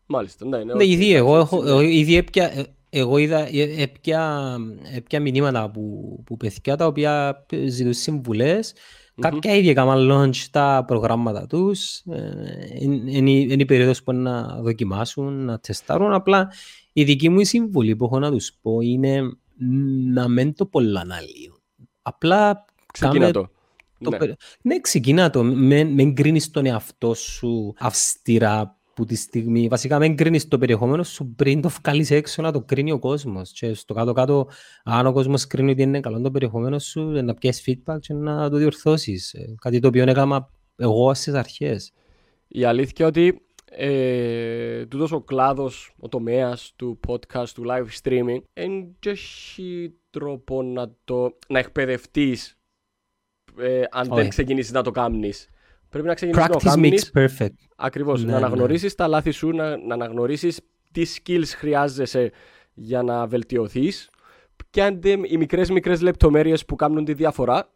Μάλιστα, 0.06 0.46
ναι. 0.46 0.64
Ναι, 0.64 0.74
ναι 0.74 0.86
ήδη 0.86 1.14
εγώ, 1.14 1.38
έχω, 1.38 1.82
ήδη 1.82 2.16
έπια, 2.16 2.66
εγώ 2.90 3.18
είδα, 3.18 3.48
έπια, 3.78 4.56
έπια 4.96 5.20
μηνύματα 5.20 5.70
που, 5.72 6.24
που 6.26 6.38
παιδιά 6.38 6.76
τα 6.76 6.86
οποία 6.86 7.46
ζητούν 7.68 7.94
συμβουλές 7.94 8.74
Mm-hmm. 8.74 9.05
Κάποια 9.22 9.56
ήδη 9.56 9.70
έκαναν 9.70 10.10
launch 10.12 10.46
τα 10.52 10.84
προγράμματα 10.88 11.48
τους. 11.48 11.98
Ε, 11.98 12.24
είναι 12.80 13.32
η 13.32 13.66
περίοδος 13.66 14.04
που 14.04 14.14
να 14.14 14.62
δοκιμάσουν, 14.62 15.46
να 15.46 15.60
τεστάρουν. 15.60 16.14
Απλά 16.14 16.52
η 16.94 17.04
δική 17.04 17.30
μου 17.30 17.44
συμβουλή 17.44 17.96
που 17.96 18.06
έχω 18.06 18.20
να 18.20 18.32
τους 18.32 18.58
πω 18.62 18.80
είναι 18.82 19.22
να 20.14 20.28
μην 20.28 20.54
το 20.54 20.66
πολλά 20.66 21.00
αναλύουν. 21.00 21.62
Απλά 22.02 22.66
ξεκινά 22.94 23.32
το. 23.32 23.50
το 24.04 24.10
ναι. 24.10 24.18
ναι, 24.62 24.80
ξεκινά 24.80 25.30
το. 25.30 25.44
Μην 25.44 26.16
κρίνεις 26.16 26.52
τον 26.52 26.66
εαυτό 26.66 27.14
σου 27.14 27.74
αυστηρά 27.78 28.75
που 28.96 29.06
τη 29.06 29.16
στιγμή, 29.16 29.68
βασικά 29.68 30.00
μην 30.00 30.16
κρίνεις 30.16 30.48
το 30.48 30.58
περιεχόμενο 30.58 31.04
σου 31.04 31.34
πριν 31.36 31.62
το 31.62 31.70
βγάλεις 31.70 32.12
έξω 32.12 32.42
να 32.42 32.52
το 32.52 32.62
κρίνει 32.62 32.92
ο 32.92 33.00
κόσμος. 33.00 33.52
Και 33.52 33.74
στο 33.74 33.94
κάτω-κάτω 33.94 34.48
αν 34.84 35.06
ο 35.06 35.12
κόσμος 35.12 35.48
κρίνει 35.48 35.72
ότι 35.72 35.82
είναι 35.82 36.00
καλό 36.00 36.22
το 36.22 36.32
περιεχόμενο 36.32 36.80
σου 36.80 37.02
να 37.02 37.34
πιέσεις 37.34 37.64
feedback 37.68 37.98
και 38.00 38.14
να 38.14 38.50
το 38.50 38.58
διορθώσεις. 38.58 39.34
Ε, 39.34 39.56
κάτι 39.62 39.80
το 39.80 39.88
οποίο 39.88 40.04
έκανα 40.04 40.50
εγώ 40.76 41.14
στις 41.14 41.34
αρχές. 41.34 41.92
Η 42.48 42.64
αλήθεια 42.64 43.08
ότι 43.08 43.46
ε, 43.72 44.86
τούτος 44.86 45.12
ο 45.12 45.22
κλάδος, 45.22 45.96
ο 46.00 46.08
τομέας 46.08 46.74
του 46.76 47.00
podcast, 47.08 47.48
του 47.54 47.64
live 47.68 47.88
streaming 48.02 48.42
δεν 48.54 48.96
έχει 49.06 49.94
τρόπο 50.10 50.64
να, 50.64 50.96
το, 51.04 51.38
να 51.48 51.60
εκπαιδευτείς 51.60 52.60
ε, 53.60 53.84
αν 53.92 54.08
δεν 54.14 54.30
ξεκινήσεις 54.30 54.72
να 54.72 54.84
το 54.84 54.92
κάνεις 54.92 55.50
Πρέπει 55.96 56.10
να 56.10 56.14
ξεκινήσεις 56.14 56.64
να 56.64 56.72
κάνεις. 56.72 57.12
perfect. 57.16 57.56
Ακριβώς. 57.76 58.24
Ναι, 58.24 58.32
να 58.32 58.40
ναι. 58.40 58.46
αναγνωρίσεις 58.46 58.96
τα 58.96 59.08
λάθη 59.08 59.32
σου, 59.32 59.50
να, 59.50 59.78
να 59.78 59.94
αναγνωρίσεις 59.94 60.62
τι 60.92 61.06
skills 61.16 61.48
χρειάζεσαι 61.56 62.32
για 62.74 63.04
να 63.04 63.28
βελτιωθείς 63.28 64.10
και 64.70 64.82
είναι 64.82 65.28
οι 65.28 65.38
μικρές 65.38 65.70
μικρές 65.70 66.02
λεπτομέρειες 66.02 66.66
που 66.66 66.76
κάνουν 66.76 67.06
τη 67.06 67.14
διαφορά 67.14 67.72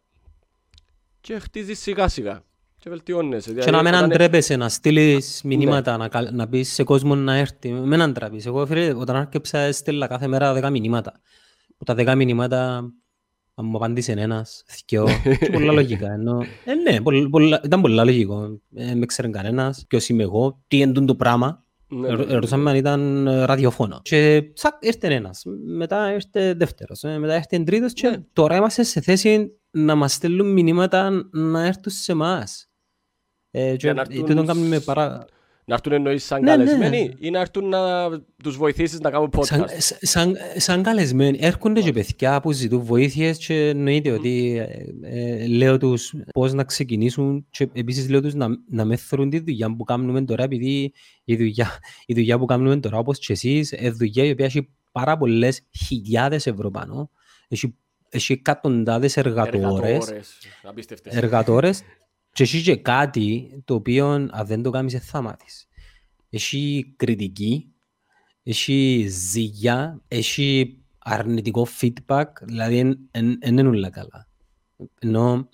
και 1.20 1.38
χτίζεις 1.38 1.78
σιγά 1.78 2.08
σιγά. 2.08 2.42
Και 2.78 2.90
βελτιώνεσαι. 2.90 3.52
Και 3.52 3.70
να 3.70 3.82
μην 3.82 3.94
αντρέπεσαι 3.94 4.56
να 4.56 4.68
στείλεις 4.68 5.40
ναι. 5.44 5.56
μηνύματα, 5.56 5.96
ναι. 5.96 6.06
να, 6.12 6.30
να 6.30 6.48
πεις 6.48 6.72
σε 6.72 6.84
κόσμο 6.84 7.14
να 7.14 7.34
έρθει. 7.34 7.72
Μην 7.72 8.02
αντρέπεις. 8.02 8.46
Εγώ 8.46 8.66
φίλε, 8.66 8.94
όταν 8.94 9.16
άρκεψα 9.16 9.58
έστειλα 9.58 10.06
κάθε 10.06 10.26
μέρα 10.26 10.52
δέκα 10.52 10.70
μηνύματα. 10.70 11.20
Που 11.78 11.84
τα 11.84 11.94
δέκα 11.94 12.14
μηνύματα 12.14 12.90
αν 13.60 13.66
μου 13.66 13.76
απάντησε 13.76 14.12
ένας, 14.12 14.62
θυκιο, 14.66 15.06
και 15.40 15.50
πολλά 15.52 15.72
λογικά. 15.72 16.12
Ενώ, 16.12 16.44
ε, 16.64 16.74
ναι, 16.74 17.28
πολλά, 17.28 17.60
ήταν 17.64 17.80
πολλά 17.80 18.04
λογικό. 18.04 18.60
Ε, 18.74 18.94
με 18.94 19.06
ξέρει 19.06 19.30
κανένας, 19.30 19.84
ποιος 19.88 20.08
είμαι 20.08 20.22
εγώ, 20.22 20.62
τι 20.68 20.78
είναι 20.78 21.04
το 21.04 21.14
πράγμα. 21.14 21.64
Ναι, 21.88 22.08
ναι, 22.08 22.24
ναι. 22.24 22.34
Ρωτήσαμε 22.34 22.70
αν 22.70 22.76
ήταν 22.76 23.26
ε, 23.26 23.44
ραδιοφόνο. 23.44 24.00
Και 24.02 24.42
τσακ, 24.54 24.74
ήρθε 24.80 25.14
ένας. 25.14 25.42
Μετά 25.64 26.12
ήρθε 26.12 26.54
δεύτερος. 26.54 27.04
Ε, 27.04 27.18
μετά 27.18 27.36
ήρθε 27.36 27.58
τρίτος 27.58 27.92
και 27.92 28.20
τώρα 28.32 28.56
είμαστε 28.56 28.82
σε 28.82 29.00
θέση 29.00 29.52
να 29.70 29.94
μας 29.94 30.12
στέλνουν 30.12 30.52
μηνύματα 30.52 31.10
να 31.32 31.66
έρθουν 31.66 31.92
σε 31.92 32.12
εμάς. 32.12 32.70
Ε, 33.50 33.76
και 33.76 33.94
τούτον 34.26 34.46
κάνουμε 34.46 34.80
παρά... 34.80 35.26
Να 35.64 35.74
έρθουν 35.74 35.92
εννοείς 35.92 36.24
σαν 36.24 36.42
ναι, 36.42 36.50
καλεσμένοι 36.50 37.02
ναι. 37.02 37.26
ή 37.26 37.30
να 37.30 37.40
έρθουν 37.40 37.68
να 37.68 38.08
τους 38.42 38.56
βοηθήσεις 38.56 39.00
να 39.00 39.10
κάνουν 39.10 39.30
podcast; 39.36 39.44
Σαν, 39.44 39.66
σαν, 40.00 40.36
σαν 40.56 40.82
καλεσμένοι. 40.82 41.38
Έρχονται 41.40 41.80
και 41.80 41.92
παιδιά 41.92 42.40
που 42.40 42.52
ζητούν 42.52 42.82
βοήθειες 42.82 43.38
και 43.38 43.68
εννοείται 43.68 44.10
mm. 44.10 44.18
ότι 44.18 44.56
ε, 45.02 45.42
ε, 45.42 45.46
λέω 45.46 45.78
τους 45.78 46.14
πώς 46.32 46.52
να 46.52 46.64
ξεκινήσουν 46.64 47.46
και 47.50 47.68
επίσης 47.72 48.08
λέω 48.08 48.20
τους 48.20 48.34
να, 48.34 48.46
να 48.68 48.84
με 48.84 48.96
θεωρούν 48.96 49.30
τη 49.30 49.38
δουλειά 49.38 49.76
που 49.76 49.84
κάνουμε 49.84 50.24
τώρα 50.24 50.42
επειδή 50.42 50.92
η 51.24 51.36
δουλειά, 51.36 51.78
η 52.06 52.14
δουλειά 52.14 52.38
που 52.38 52.44
κάνουμε 52.44 52.76
τώρα 52.76 52.98
όπως 52.98 53.18
και 53.18 53.32
εσείς 53.32 53.72
είναι 53.72 53.90
δουλειά 53.90 54.24
η 54.24 54.30
οποία 54.30 54.44
έχει 54.44 54.68
πάρα 54.92 55.16
πολλές 55.16 55.62
χιλιάδες 55.86 56.46
ευρώ 56.46 56.70
πάνω. 56.70 57.10
Έχει, 57.48 57.74
έχει 58.08 58.32
εκατοντάδες 58.32 59.16
εργατόρες. 59.16 60.12
Εργατόρες. 61.04 61.82
Εργατόρες 62.30 62.40
και 62.40 62.42
έχει 62.42 62.62
και 62.62 62.76
κάτι 62.76 63.62
το 63.64 63.74
οποίο 63.74 64.06
αν 64.06 64.46
δεν 64.46 64.62
το 64.62 64.70
κάνεις 64.70 65.04
θα 65.04 65.22
μάθεις. 65.22 65.68
Έχει 66.30 66.94
κριτική, 66.96 67.72
έχει 68.42 69.06
ζυγιά, 69.08 70.02
έχει 70.08 70.78
αρνητικό 70.98 71.66
feedback, 71.80 72.26
δηλαδή 72.42 72.98
δεν 73.10 73.40
είναι 73.58 73.68
όλα 73.68 73.90
καλά. 73.90 74.28
Ενώ 74.98 75.48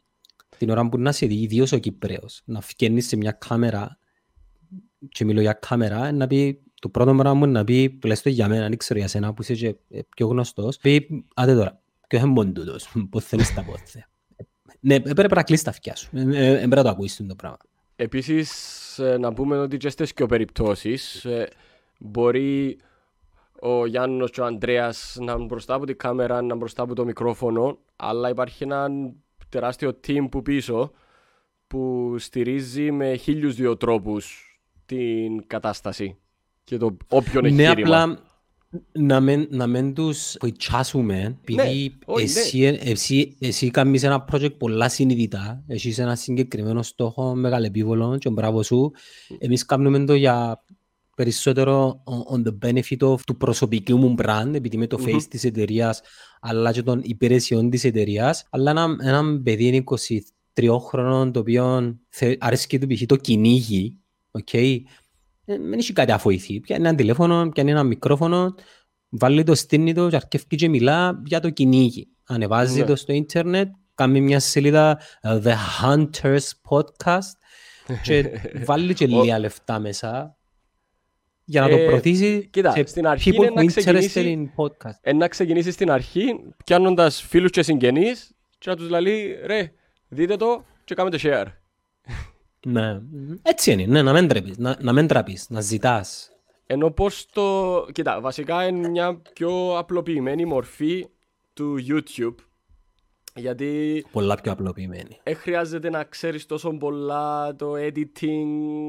την 0.58 0.70
ώρα 0.70 0.88
που 0.88 0.98
να 0.98 1.10
είσαι 1.10 1.34
ίδιος 1.34 1.72
ο 1.72 1.78
Κυπρέος, 1.78 2.42
να 2.44 2.60
φκένεις 2.60 3.06
σε 3.06 3.16
μια 3.16 3.32
κάμερα 3.32 3.98
και 5.08 5.24
μιλώ 5.24 5.40
για 5.40 5.52
κάμερα, 5.52 6.12
να 6.12 6.26
πει 6.26 6.60
το 6.80 6.88
πρώτο 6.88 7.14
πράγμα 7.14 7.34
μου 7.34 7.46
να 7.46 7.64
πει, 7.64 7.90
τουλάχιστον 7.90 8.32
για 8.32 8.48
μένα, 8.48 8.68
δεν 8.68 8.76
ξέρω 8.76 8.98
για 8.98 9.08
σένα 9.08 9.34
που 9.34 9.42
είσαι 9.42 9.54
και 9.54 10.04
πιο 10.16 10.26
γνωστός, 10.26 10.76
πει, 10.76 11.24
άντε 11.34 11.54
τώρα, 11.54 11.80
ποιος 12.08 12.22
είναι 12.22 12.30
μόνο 12.30 12.52
τούτος, 12.52 12.92
πώς 13.10 13.24
θέλεις 13.24 13.54
τα 13.54 13.64
πόθια. 13.64 14.10
Ναι, 14.86 15.00
πρέπει 15.00 15.34
να 15.34 15.42
κλείσει 15.42 15.64
τα 15.64 15.70
αυτιά 15.70 15.96
σου. 15.96 16.08
Δεν 16.12 16.32
ε, 16.32 16.50
ε, 16.50 16.56
πρέπει 16.56 16.74
να 16.74 16.82
το 16.82 16.88
ακούσεις 16.88 17.26
το 17.26 17.34
πράγμα. 17.34 17.58
Επίσης, 17.96 18.98
ε, 18.98 19.18
να 19.18 19.32
πούμε 19.32 19.58
ότι 19.58 19.76
και 19.76 19.88
στις 19.88 20.12
και 20.12 20.26
περιπτώσεις 20.26 21.26
μπορεί 21.98 22.78
ο 23.60 23.86
Γιάννος 23.86 24.30
και 24.30 24.40
ο 24.40 24.44
Ανδρέας 24.44 25.16
να 25.20 25.32
είναι 25.32 25.44
μπροστά 25.44 25.74
από 25.74 25.86
την 25.86 25.96
κάμερα, 25.96 26.34
να 26.34 26.42
είναι 26.42 26.54
μπροστά 26.54 26.82
από 26.82 26.94
το 26.94 27.04
μικρόφωνο, 27.04 27.78
αλλά 27.96 28.28
υπάρχει 28.28 28.62
ένα 28.62 28.88
τεράστιο 29.48 30.00
team 30.06 30.26
που 30.30 30.42
πίσω 30.42 30.92
που 31.66 32.14
στηρίζει 32.18 32.90
με 32.90 33.16
χίλιους 33.16 33.54
δύο 33.54 33.76
τρόπους 33.76 34.42
την 34.86 35.46
κατάσταση 35.46 36.16
και 36.64 36.76
το 36.76 36.96
όποιον 37.08 37.42
ναι, 37.42 37.48
εγχείρημα. 37.48 38.06
Ναι, 38.06 38.12
απλά 38.12 38.25
να 38.92 39.20
μην, 39.20 39.46
να 39.50 39.66
μην 39.66 39.94
τους 39.94 40.36
βοηθάσουμε, 40.40 41.38
επειδή 41.40 41.96
ναι, 42.06 42.22
εσύ, 42.22 42.58
ναι. 42.58 42.68
εσύ, 42.68 43.36
εσύ 43.38 43.70
κάνεις 43.70 44.02
ένα 44.02 44.24
project 44.32 44.58
πολλά 44.58 44.88
συνειδητά, 44.88 45.64
έχεις 45.66 45.98
ένας 45.98 46.20
συγκεκριμένος 46.20 46.86
στόχο 46.86 47.34
μεγαλεπίβολος 47.34 48.18
και 48.18 48.30
μπράβο 48.30 48.62
σου. 48.62 48.92
Εμείς 49.38 49.64
κάνουμε 49.64 50.04
το 50.04 50.14
για 50.14 50.64
περισσότερο 51.16 52.02
on 52.32 52.42
the 52.42 52.58
benefit 52.66 52.98
of 52.98 53.20
του 53.26 53.36
προσωπικού 53.36 53.96
μου 53.96 54.14
brand, 54.18 54.50
επειδή 54.54 54.76
είμαι 54.76 54.86
το 54.86 54.98
face 55.06 55.14
mm-hmm. 55.14 55.26
της 55.28 55.44
εταιρείας, 55.44 56.00
αλλά 56.40 56.72
και 56.72 56.82
των 56.82 57.00
υπηρεσιών 57.02 57.70
της 57.70 57.84
εταιρείας, 57.84 58.46
αλλά 58.50 58.70
ένα, 58.70 58.96
ένα 59.00 59.40
παιδί 59.42 59.84
23 60.54 60.78
χρονών, 60.80 61.32
το 61.32 61.40
οποίο 61.40 61.96
αρέσει 62.38 62.66
και 62.66 62.78
το 62.78 62.86
π.χ. 62.86 63.02
το 63.06 63.16
κυνήγι, 63.16 63.98
okay, 64.30 64.80
δεν 65.46 65.72
έχει 65.72 65.92
κάτι 65.92 66.12
αφοηθεί. 66.12 66.60
Πιάνει 66.60 66.86
ένα 66.86 66.96
τηλέφωνο, 66.96 67.48
πιάνει 67.48 67.70
ένα 67.70 67.82
μικρόφωνο, 67.82 68.54
βάλει 69.08 69.42
το 69.42 69.54
στήνι 69.54 69.94
του 69.94 70.08
και 70.08 70.16
αρκεύει 70.16 70.56
και 70.56 70.68
μιλά 70.68 71.22
για 71.26 71.40
το 71.40 71.50
κυνήγι. 71.50 72.08
Ανεβάζει 72.26 72.80
ναι. 72.80 72.86
το 72.86 72.96
στο 72.96 73.12
ίντερνετ, 73.12 73.68
κάνει 73.94 74.20
μια 74.20 74.40
σελίδα 74.40 75.00
uh, 75.22 75.42
The 75.42 75.54
Hunters 75.82 76.50
Podcast 76.70 77.36
και 78.04 78.40
βάλει 78.64 78.94
και 78.94 79.06
λίγα 79.06 79.38
λεφτά 79.38 79.78
μέσα 79.78 80.36
για 81.44 81.60
να 81.60 81.68
το 81.68 81.76
ε, 81.76 81.86
προωθήσει 81.86 82.48
κοίτα, 82.50 82.70
σε 82.70 82.86
στην 82.86 83.06
αρχή 83.06 83.32
people 83.34 83.58
who 83.58 83.70
interested 83.70 84.44
podcast. 84.56 85.14
να 85.14 85.28
ξεκινήσει 85.28 85.70
στην 85.70 85.90
αρχή 85.90 86.24
πιάνοντας 86.64 87.22
φίλους 87.22 87.50
και 87.50 87.62
συγγενείς 87.62 88.34
και 88.58 88.70
να 88.70 88.76
τους 88.76 88.88
λέει 88.88 89.36
ρε 89.44 89.72
δείτε 90.08 90.36
το 90.36 90.64
και 90.84 90.94
κάνετε 90.94 91.18
share. 91.22 91.46
Ναι. 92.68 93.00
Έτσι 93.42 93.72
είναι, 93.72 93.84
ναι, 93.86 94.02
να 94.02 94.12
μην 94.12 94.28
τρέπεις, 94.28 94.58
να, 94.58 94.76
να 94.80 94.92
μην 94.92 95.06
τραπείς, 95.06 95.46
να 95.50 95.60
ζητάς. 95.60 96.30
Ενώ 96.66 96.90
πώς 96.90 97.26
το... 97.32 97.86
Κοίτα, 97.92 98.20
βασικά 98.20 98.66
είναι 98.66 98.88
μια 98.88 99.20
πιο 99.32 99.78
απλοποιημένη 99.78 100.44
μορφή 100.44 101.06
του 101.52 101.76
YouTube. 101.88 102.34
Γιατί... 103.34 104.04
Πολλά 104.12 104.34
πιο 104.34 104.52
απλοποιημένη. 104.52 105.20
Δεν 105.22 105.36
χρειάζεται 105.36 105.90
να 105.90 106.04
ξέρεις 106.04 106.46
τόσο 106.46 106.70
πολλά 106.70 107.56
το 107.56 107.72
editing, 107.76 108.46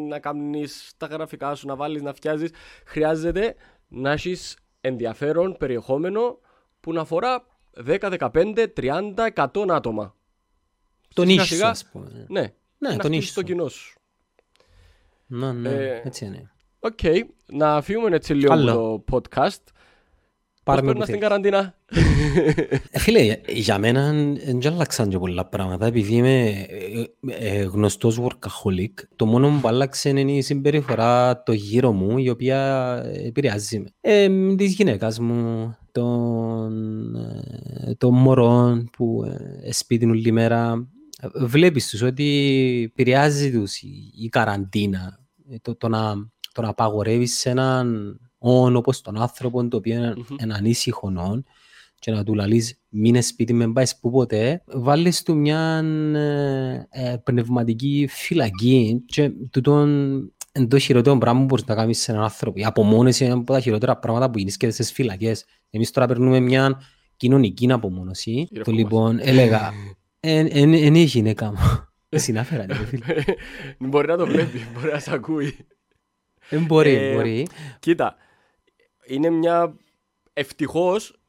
να 0.08 0.20
κάνεις 0.20 0.94
τα 0.98 1.06
γραφικά 1.06 1.56
σου, 1.56 1.68
να 1.68 1.76
βάλεις, 1.76 2.02
να 2.02 2.14
φτιάζεις. 2.14 2.52
Χρειάζεται 2.86 3.56
να 3.88 4.12
έχεις 4.12 4.58
ενδιαφέρον 4.82 5.56
περιεχόμενο 5.60 6.40
που 6.80 6.94
να 6.94 7.02
αφορά 7.02 7.46
10, 7.86 8.18
15, 8.32 8.66
30, 8.76 9.14
100 9.34 9.70
άτομα. 9.70 10.16
Το 11.14 11.30
niche, 11.30 11.62
ας 11.62 11.86
πούμε. 11.86 12.26
Ναι, 12.28 12.54
ναι, 12.78 12.96
το 12.96 13.14
niche 13.14 13.32
το 13.32 13.42
κοινό 13.42 13.68
σου. 13.68 14.00
Ναι, 15.28 15.52
ναι, 15.52 15.70
ε, 15.70 16.02
έτσι 16.04 16.26
είναι. 16.26 16.52
OK, 16.80 17.00
okay. 17.02 17.22
να 17.46 17.82
φύγουμε 17.82 18.16
έτσι 18.16 18.34
λίγο 18.34 18.54
Άλλο. 18.54 18.74
το 18.74 19.04
podcast. 19.12 19.64
Πάρουμε 20.64 20.94
Πώς 20.94 21.04
στην 21.04 21.20
καραντίνα; 21.20 21.76
Ε, 22.92 23.00
φίλε, 23.00 23.38
για 23.48 23.78
μένα 23.78 24.14
δεν 24.46 24.68
άλλαξαν 24.68 25.10
και 25.10 25.18
πολλά 25.18 25.46
πράγματα 25.46 25.86
επειδή 25.86 26.14
είμαι 26.14 26.50
ε, 26.50 27.04
ε, 27.28 27.64
γνωστός 27.64 28.20
workaholic. 28.22 28.94
Το 29.16 29.26
μόνο 29.26 29.60
που 29.62 29.68
άλλαξε 29.68 30.10
είναι 30.10 30.32
η 30.32 30.42
συμπεριφορά 30.42 31.44
το 31.44 31.54
γύρω 31.54 31.92
μου 31.92 32.18
η 32.18 32.30
οποία 32.30 33.02
επηρεάζει 33.26 33.80
με. 33.80 33.90
Ε, 34.02 34.56
της 34.56 34.74
γυναίκας 34.74 35.20
μου, 35.20 35.76
των, 35.92 37.16
των 37.98 38.14
μωρών 38.14 38.90
που 38.98 39.24
σπίτι 39.70 40.06
όλη 40.06 40.32
μέρα 40.32 40.88
βλέπεις 41.34 41.90
τους 41.90 42.02
ότι 42.02 42.82
επηρεάζει 42.92 43.52
τους 43.52 43.82
η, 43.82 44.12
η 44.16 44.30
καραντίνα, 44.30 45.20
το, 45.62 45.76
το, 45.76 45.88
να, 45.88 46.14
το 46.54 46.62
να 46.62 46.70
απαγορεύεις 46.70 47.38
σε 47.38 47.50
έναν 47.50 48.20
όν 48.38 48.76
όπως 48.76 49.02
τον 49.02 49.22
άνθρωπο 49.22 49.68
το 49.68 49.78
οποίο 49.78 49.96
είναι 49.96 50.14
mm-hmm. 50.18 50.36
ένα 50.38 50.56
ανήσυχο 50.56 51.14
όν 51.16 51.44
και 52.00 52.12
να 52.12 52.24
του 52.24 52.34
λαλείς 52.34 52.80
μείνε 52.90 53.22
σπίτι 53.22 53.54
με 53.54 53.72
πάεις 53.72 54.00
που 54.00 54.12
ποτέ, 54.12 54.64
βάλεις 54.66 55.24
του 55.24 55.36
μια 55.36 55.84
ε, 56.16 56.88
ε, 56.90 57.16
πνευματική 57.24 58.08
φυλακή 58.10 59.04
και 59.06 59.32
τούτον 59.52 59.90
είναι 60.58 60.68
το 60.68 60.80
χειρότερο 60.80 61.18
πράγμα 61.18 61.40
που 61.40 61.46
μπορείς 61.46 61.66
να 61.66 61.76
κάνεις 61.76 62.02
σε 62.02 62.12
έναν 62.12 62.24
άνθρωπο. 62.24 62.60
Η 62.60 62.66
απομόνωση 62.66 63.24
είναι 63.24 63.34
από 63.34 63.54
τα 63.54 63.60
χειρότερα 63.60 63.98
πράγματα 63.98 64.30
που 64.30 64.38
γίνεις 64.38 64.58
και 64.58 64.70
στις 64.70 64.92
φυλακές. 64.92 65.46
Εμείς 65.70 65.92
τώρα 65.92 66.08
περνούμε 66.08 66.40
μια 66.40 66.82
κοινωνική 67.18 67.72
απομόνωση. 67.72 68.48
Το 68.64 68.72
λοιπόν 68.72 69.18
έλεγα 69.22 69.72
είναι 70.30 71.00
η 71.00 71.04
γυναίκα 71.04 71.52
μου. 71.52 71.88
Συνάφερα, 72.10 72.66
ναι, 72.66 72.76
φίλε. 72.76 73.24
Μπορεί 73.90 74.08
να 74.08 74.18
το 74.18 74.26
βλέπει, 74.26 74.68
μπορεί 74.74 74.92
να 74.92 75.00
σε 75.00 75.14
ακούει. 75.14 75.58
Δεν 76.50 76.66
μπορεί, 76.66 76.94
ε, 76.96 77.14
μπορεί. 77.14 77.48
Κοίτα, 77.80 78.16
είναι 79.06 79.30
μια... 79.30 79.76
Ευτυχώς 80.34 81.20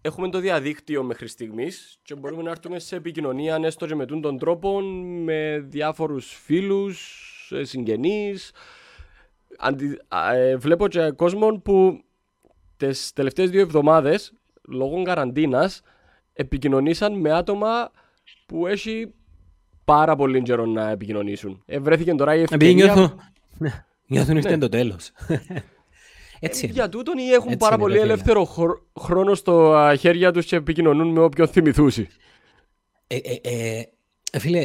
έχουμε 0.00 0.28
το 0.28 0.38
διαδίκτυο 0.38 1.02
μέχρι 1.02 1.28
στιγμής 1.28 1.98
και 2.02 2.14
μπορούμε 2.14 2.42
να 2.42 2.50
έρθουμε 2.50 2.78
σε 2.78 2.96
επικοινωνία 2.96 3.58
έστω 3.62 3.86
και 3.86 3.94
με 3.94 4.06
τον 4.06 4.38
τρόπο 4.38 4.80
με 4.80 5.64
διάφορους 5.68 6.40
φίλους, 6.44 7.50
ε, 7.54 7.64
συγγενείς. 7.64 8.52
Αντι... 9.58 9.98
Ε, 10.32 10.56
βλέπω 10.56 10.88
και 10.88 11.10
κόσμο 11.10 11.58
που 11.58 12.02
τις 12.76 13.12
τελευταίες 13.12 13.50
δύο 13.50 13.60
εβδομάδες 13.60 14.32
λόγω 14.68 15.02
καραντίνας 15.02 15.82
επικοινωνήσαν 16.32 17.12
με 17.20 17.32
άτομα 17.32 17.90
που 18.48 18.66
έχει 18.66 19.12
πάρα 19.84 20.16
πολύ 20.16 20.42
καιρό 20.42 20.66
να 20.66 20.90
επικοινωνήσουν. 20.90 21.62
Ευρέθηκε 21.66 22.14
τώρα 22.14 22.34
η 22.34 22.42
ευκαιρία... 22.42 22.74
Νιώθουν, 22.84 23.20
νιώθουν 24.06 24.36
ήρθε 24.36 24.50
ναι. 24.50 24.58
το 24.58 24.68
τέλος. 24.68 25.10
Έτσι 26.40 26.64
είναι. 26.64 26.74
Για 26.74 26.88
τούτον 26.88 27.18
ή 27.18 27.30
έχουν 27.30 27.46
Έτσι 27.46 27.56
πάρα 27.56 27.74
είναι, 27.74 27.82
πολύ 27.82 27.98
ελεύθερο 27.98 28.48
χρόνο 29.00 29.34
στο 29.34 29.76
χέρια 29.98 30.32
τους 30.32 30.46
και 30.46 30.56
επικοινωνούν 30.56 31.08
με 31.08 31.20
όποιον 31.20 31.48
θυμηθούσει. 31.48 32.08
Ε, 33.06 33.16
ε, 33.16 33.82
ε, 34.32 34.38
φίλε, 34.38 34.60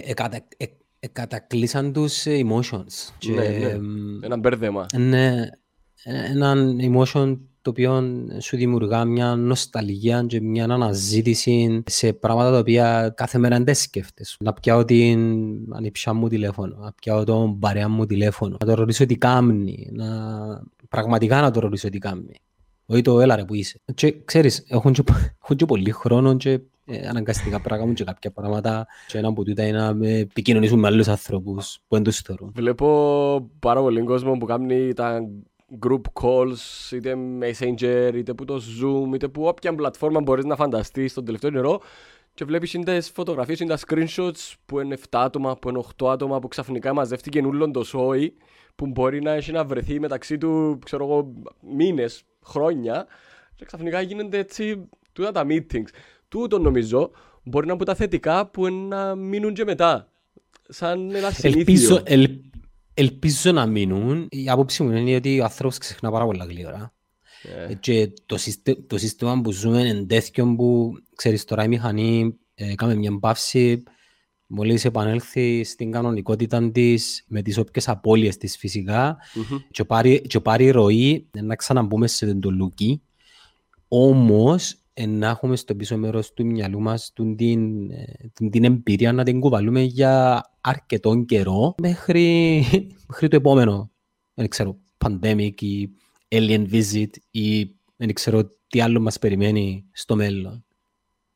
ε, 0.58 1.08
κατακλείσαν 1.12 1.94
τους 1.94 2.24
emotions. 2.26 3.14
Ναι, 3.26 3.48
ναι. 3.48 3.78
Ένα 4.22 4.38
μπέρδεμα. 4.38 4.86
Ναι, 4.94 5.50
ένα 6.04 6.54
emotion 6.80 7.38
το 7.64 7.70
οποίο 7.70 8.04
σου 8.40 8.58
δημιουργά 8.58 9.06
μια 9.06 9.36
νοσταλγία 9.36 10.24
και 10.28 10.42
μια 10.42 10.64
αναζήτηση 10.64 11.84
σε 11.86 12.14
πράγματα 12.14 12.52
τα 12.52 12.58
οποία 12.58 13.14
κάθε 13.16 13.38
μέρα 13.38 13.60
δεν 13.60 13.76
σκέφτεσαι. 13.76 14.38
Να 14.40 14.54
πιάω 14.54 14.86
την 14.86 15.20
ανιψιά 15.74 16.14
μου 16.14 16.28
τηλέφωνο, 16.28 16.76
να 16.80 16.92
πιάω 16.92 17.24
τον 17.24 17.60
παρέα 17.60 17.90
μου 17.90 18.06
τηλέφωνο, 18.06 18.58
να 18.60 18.66
το 18.66 18.74
ρωτήσω 18.74 19.06
τι 19.06 19.18
κάνει, 19.18 19.90
να... 19.92 20.08
πραγματικά 20.90 21.42
να 21.42 21.52
το 21.52 21.60
ρωτήσω 21.60 21.90
τι 21.90 21.98
κάνει. 21.98 22.42
Όχι 22.86 23.02
το 23.02 23.20
έλα 23.20 23.36
ρε 23.36 23.46
που 23.46 23.54
είσαι. 23.54 23.82
Και 23.94 24.16
ξέρεις, 24.26 24.64
έχουν 24.68 24.94
και, 24.94 25.04
έχουν 25.44 25.56
και 25.56 25.66
πολύ 25.66 25.92
χρόνο 25.92 26.36
και 26.36 26.60
ε, 26.86 27.08
αναγκαστικά 27.08 27.62
πράγματα 27.62 27.94
και 27.94 28.04
κάποια 28.04 28.32
πράγματα 28.32 28.88
και 29.08 29.18
ένα 29.18 29.28
από 29.28 29.44
τούτα 29.44 29.68
είναι 29.68 29.78
να 29.78 30.08
επικοινωνήσουν 30.08 30.80
με 30.80 30.88
άλλους 30.88 31.08
ανθρώπους 31.08 31.80
που 31.88 31.96
δεν 31.96 32.04
τους 32.04 32.20
θεωρούν. 32.20 32.52
Βλέπω 32.56 33.50
πάρα 33.60 33.82
πολύ 33.82 34.04
κόσμο 34.04 34.38
που 34.38 34.46
κάνει 34.46 34.94
τα 34.94 35.30
group 35.80 36.02
calls, 36.22 36.92
είτε 36.92 37.16
messenger, 37.40 38.12
είτε 38.14 38.34
που 38.34 38.46
το 38.46 38.62
zoom, 38.82 39.14
είτε 39.14 39.28
που 39.28 39.44
όποια 39.44 39.76
πλατφόρμα 39.76 40.22
μπορείς 40.22 40.46
να 40.46 40.56
φανταστείς 40.56 41.12
στον 41.12 41.26
τελευταίο 41.26 41.50
νερό 41.50 41.82
και 42.34 42.46
βλέπεις 42.46 42.74
είναι 42.74 42.98
τις 42.98 43.10
φωτογραφίες, 43.10 43.60
είναι 43.60 43.76
τα 43.76 43.80
screenshots 43.88 44.54
που 44.66 44.80
είναι 44.80 44.98
7 45.10 45.20
άτομα, 45.20 45.58
που 45.58 45.70
είναι 45.70 45.84
8 45.98 46.08
άτομα 46.08 46.40
που 46.40 46.48
ξαφνικά 46.48 46.94
μαζεύτηκε 46.94 47.42
ούλον 47.46 47.72
το 47.72 47.84
σόι 47.84 48.34
που 48.76 48.88
μπορεί 48.88 49.22
να 49.22 49.32
έχει 49.32 49.52
να 49.52 49.66
βρεθεί 49.66 50.00
μεταξύ 50.00 50.38
του, 50.38 50.80
ξέρω 50.86 51.04
εγώ, 51.04 51.34
μήνες, 51.76 52.24
χρόνια 52.46 53.08
και 53.56 53.66
ξαφνικά 53.66 54.02
γίνονται 54.02 54.38
έτσι 54.38 54.90
τούτα 55.14 55.32
τα 55.32 55.46
meetings. 55.50 55.88
Τούτο 56.28 56.60
νομίζω 56.60 57.12
μπορεί 57.44 57.68
να 57.68 57.74
είναι 57.74 57.84
τα 57.84 57.96
θετικά 57.96 58.48
που 58.48 58.68
να 58.70 59.16
μείνουν 59.16 59.54
και 59.54 59.64
μετά. 59.64 60.08
Σαν 60.68 61.12
ένα 61.16 61.30
συνήθειο. 61.30 61.60
Ελπίζω, 61.60 62.02
ελ, 62.04 62.40
ελπίζω 62.94 63.52
να 63.52 63.66
μείνουν. 63.66 64.28
Η 64.30 64.50
άποψη 64.50 64.84
μου 64.84 64.92
είναι 64.92 65.16
ότι 65.16 65.40
ο 65.40 65.44
άνθρωπος 65.44 65.78
ξεχνά 65.78 66.12
πάρα 66.12 66.26
πολλά 66.26 66.46
γλύωρα. 66.46 66.94
Yeah. 67.44 67.76
Και 67.80 68.14
το, 68.26 68.38
σύστε, 68.38 68.76
το 68.76 68.98
σύστημα 68.98 69.42
που 69.42 69.52
ζούμε 69.52 69.80
είναι 69.80 70.04
τέτοιο 70.04 70.56
που, 70.56 70.94
ξέρεις, 71.16 71.44
τώρα 71.44 71.64
η 71.64 71.68
μηχανή 71.68 72.36
ε, 72.54 72.76
κάμε 72.76 72.96
μια 72.96 73.20
παύση, 73.20 73.84
μόλις 74.48 74.86
επανέλθει 74.86 75.64
στην 75.64 75.92
κανονικότητα 75.92 76.72
της 76.72 77.24
με 77.28 77.42
τις 77.42 77.58
όποιες 77.58 77.90
απώλειες 77.90 78.38
της 78.38 78.58
φυσικά 78.58 79.18
mm-hmm. 79.18 79.64
και, 79.72 79.84
πάρει, 79.84 80.22
και 80.22 80.40
πάρει 80.40 80.70
ροή 80.70 81.30
να 81.42 81.56
ξαναμπούμε 81.56 82.08
σε 82.08 82.36
το 82.36 82.50
λουκί. 82.50 83.02
Όμως, 83.88 84.76
να 85.08 85.28
έχουμε 85.28 85.56
στο 85.56 85.76
πίσω 85.76 85.98
μέρος 85.98 86.34
του 86.34 86.46
μυαλού 86.46 86.80
μας 86.80 87.12
την, 87.14 87.36
την, 87.36 88.50
την, 88.50 88.64
εμπειρία 88.64 89.14
να 89.14 89.24
την 89.24 89.40
κουβαλούμε 89.40 89.82
για 89.82 90.44
αρκετό 90.62 91.24
καιρό 91.28 91.76
μέχρι, 91.82 92.60
μέχρι 93.08 93.28
το 93.28 93.36
επόμενο 93.36 93.94
δεν 94.34 94.48
ξέρω, 94.48 94.78
pandemic 94.98 95.62
ή 95.62 95.90
alien 96.30 96.66
visit 96.72 97.10
ή 97.32 97.76
δεν 97.96 98.14
ξέρω 98.14 98.56
τι 98.68 98.82
άλλο 98.82 99.00
μας 99.00 99.20
περιμένει 99.20 99.86
στο 99.92 100.16
μέλλον. 100.16 100.66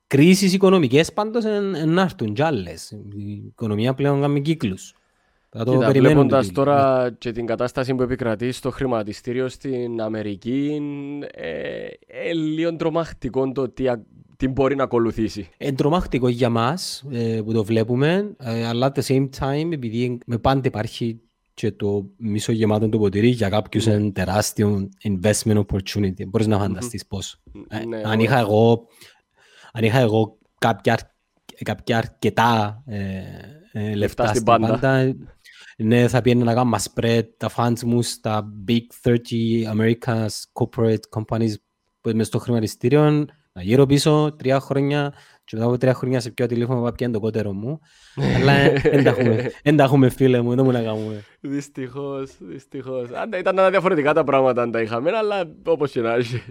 Κρίσεις 0.07 0.53
οικονομικές 0.53 1.13
πάντως 1.13 1.43
να 1.85 2.01
έρθουν 2.01 2.33
κι 2.33 2.41
άλλες. 2.41 2.91
Η 3.15 3.31
οικονομία 3.31 3.93
πλέον 3.93 4.21
κάνει 4.21 4.41
κύκλους. 4.41 4.95
Κοίτα, 5.49 5.91
βλέποντας 5.91 6.51
τώρα 6.51 7.09
και 7.17 7.31
την 7.31 7.45
κατάσταση 7.45 7.95
που 7.95 8.01
επικρατεί 8.01 8.51
στο 8.51 8.71
χρηματιστήριο 8.71 9.47
στην 9.47 10.01
Αμερική, 10.01 10.81
ε, 11.31 11.87
ε, 12.07 12.33
λίγο 12.33 12.75
τρομακτικό 12.75 13.51
το 13.51 13.69
τι, 13.69 13.85
τι 14.37 14.47
μπορεί 14.47 14.75
να 14.75 14.83
ακολουθήσει. 14.83 15.49
Είναι 15.57 15.75
τρομακτικό 15.75 16.27
για 16.27 16.49
μας 16.49 17.05
ε, 17.11 17.41
που 17.45 17.53
το 17.53 17.63
βλέπουμε, 17.63 18.35
ε, 18.39 18.67
αλλά 18.67 18.91
at 18.93 18.99
the 18.99 19.13
same 19.13 19.29
time 19.39 19.71
επειδή 19.71 20.17
με 20.25 20.37
πάντα 20.37 20.61
υπάρχει 20.67 21.21
και 21.53 21.71
το 21.71 22.09
μισό 22.17 22.51
γεμάτο 22.51 22.89
το 22.89 22.97
ποτήρι 22.97 23.27
για 23.27 23.49
κάποιους 23.49 23.87
mm. 23.87 23.91
είναι 23.91 24.11
τεράστιο 24.11 24.89
investment 25.03 25.63
opportunity. 25.65 26.27
Μπορείς 26.27 26.47
να 26.47 26.59
φανταστείς 26.59 27.03
mm-hmm. 27.03 27.07
πώς. 27.07 27.41
Ναι, 27.87 28.01
αν, 28.03 28.19
είχα 28.19 28.39
εγώ, 28.39 28.87
αν 29.71 29.83
είχα 29.83 29.99
εγώ 29.99 30.37
κάποια, 30.57 31.15
κάποια 31.63 31.97
αρκετά 31.97 32.83
ε, 32.85 33.95
λεφτά 33.95 34.27
στην 34.27 34.43
πάντα, 34.43 34.67
πάντα 34.67 35.15
ναι, 35.79 36.07
θα 36.07 36.21
πήγαινε 36.21 36.43
να 36.43 36.53
κάνω 36.53 36.77
spread 36.77 37.23
τα 37.37 37.51
funds 37.55 37.79
μου 37.85 38.01
στα 38.01 38.53
big 38.67 39.09
30 39.09 39.15
America's 39.75 40.27
corporate 40.53 41.19
companies 41.19 41.53
που 42.01 42.09
είμαι 42.09 42.23
στο 42.23 42.39
χρηματιστήριο, 42.39 43.25
να 43.53 43.61
γύρω 43.61 43.85
πίσω 43.85 44.35
τρία 44.37 44.59
χρόνια 44.59 45.13
και 45.43 45.55
μετά 45.55 45.67
από 45.67 45.77
τρία 45.77 45.93
χρόνια 45.93 46.19
σε 46.19 46.31
πιο 46.31 46.45
τηλέφωνο 46.45 46.79
να 46.79 46.91
πιάνε 46.91 47.13
το 47.13 47.19
κότερο 47.19 47.53
μου. 47.53 47.79
Αλλά 48.35 48.53
δεν 49.63 49.75
τα 49.75 49.83
έχουμε 49.83 50.09
φίλε 50.09 50.41
μου, 50.41 50.55
δεν 50.55 50.65
μου 50.65 50.71
να 50.71 50.81
κάνουμε. 50.81 51.23
Δυστυχώς, 51.39 52.31
δυστυχώς. 52.39 53.09
Ήταν 53.39 53.69
διαφορετικά 53.69 54.13
τα 54.13 54.23
πράγματα 54.23 54.61
αν 54.61 54.71
τα 54.71 54.81
είχαμε, 54.81 55.11
αλλά 55.11 55.55
όπως 55.65 55.91
και 55.91 56.01
να 56.01 56.13
έχει. 56.13 56.43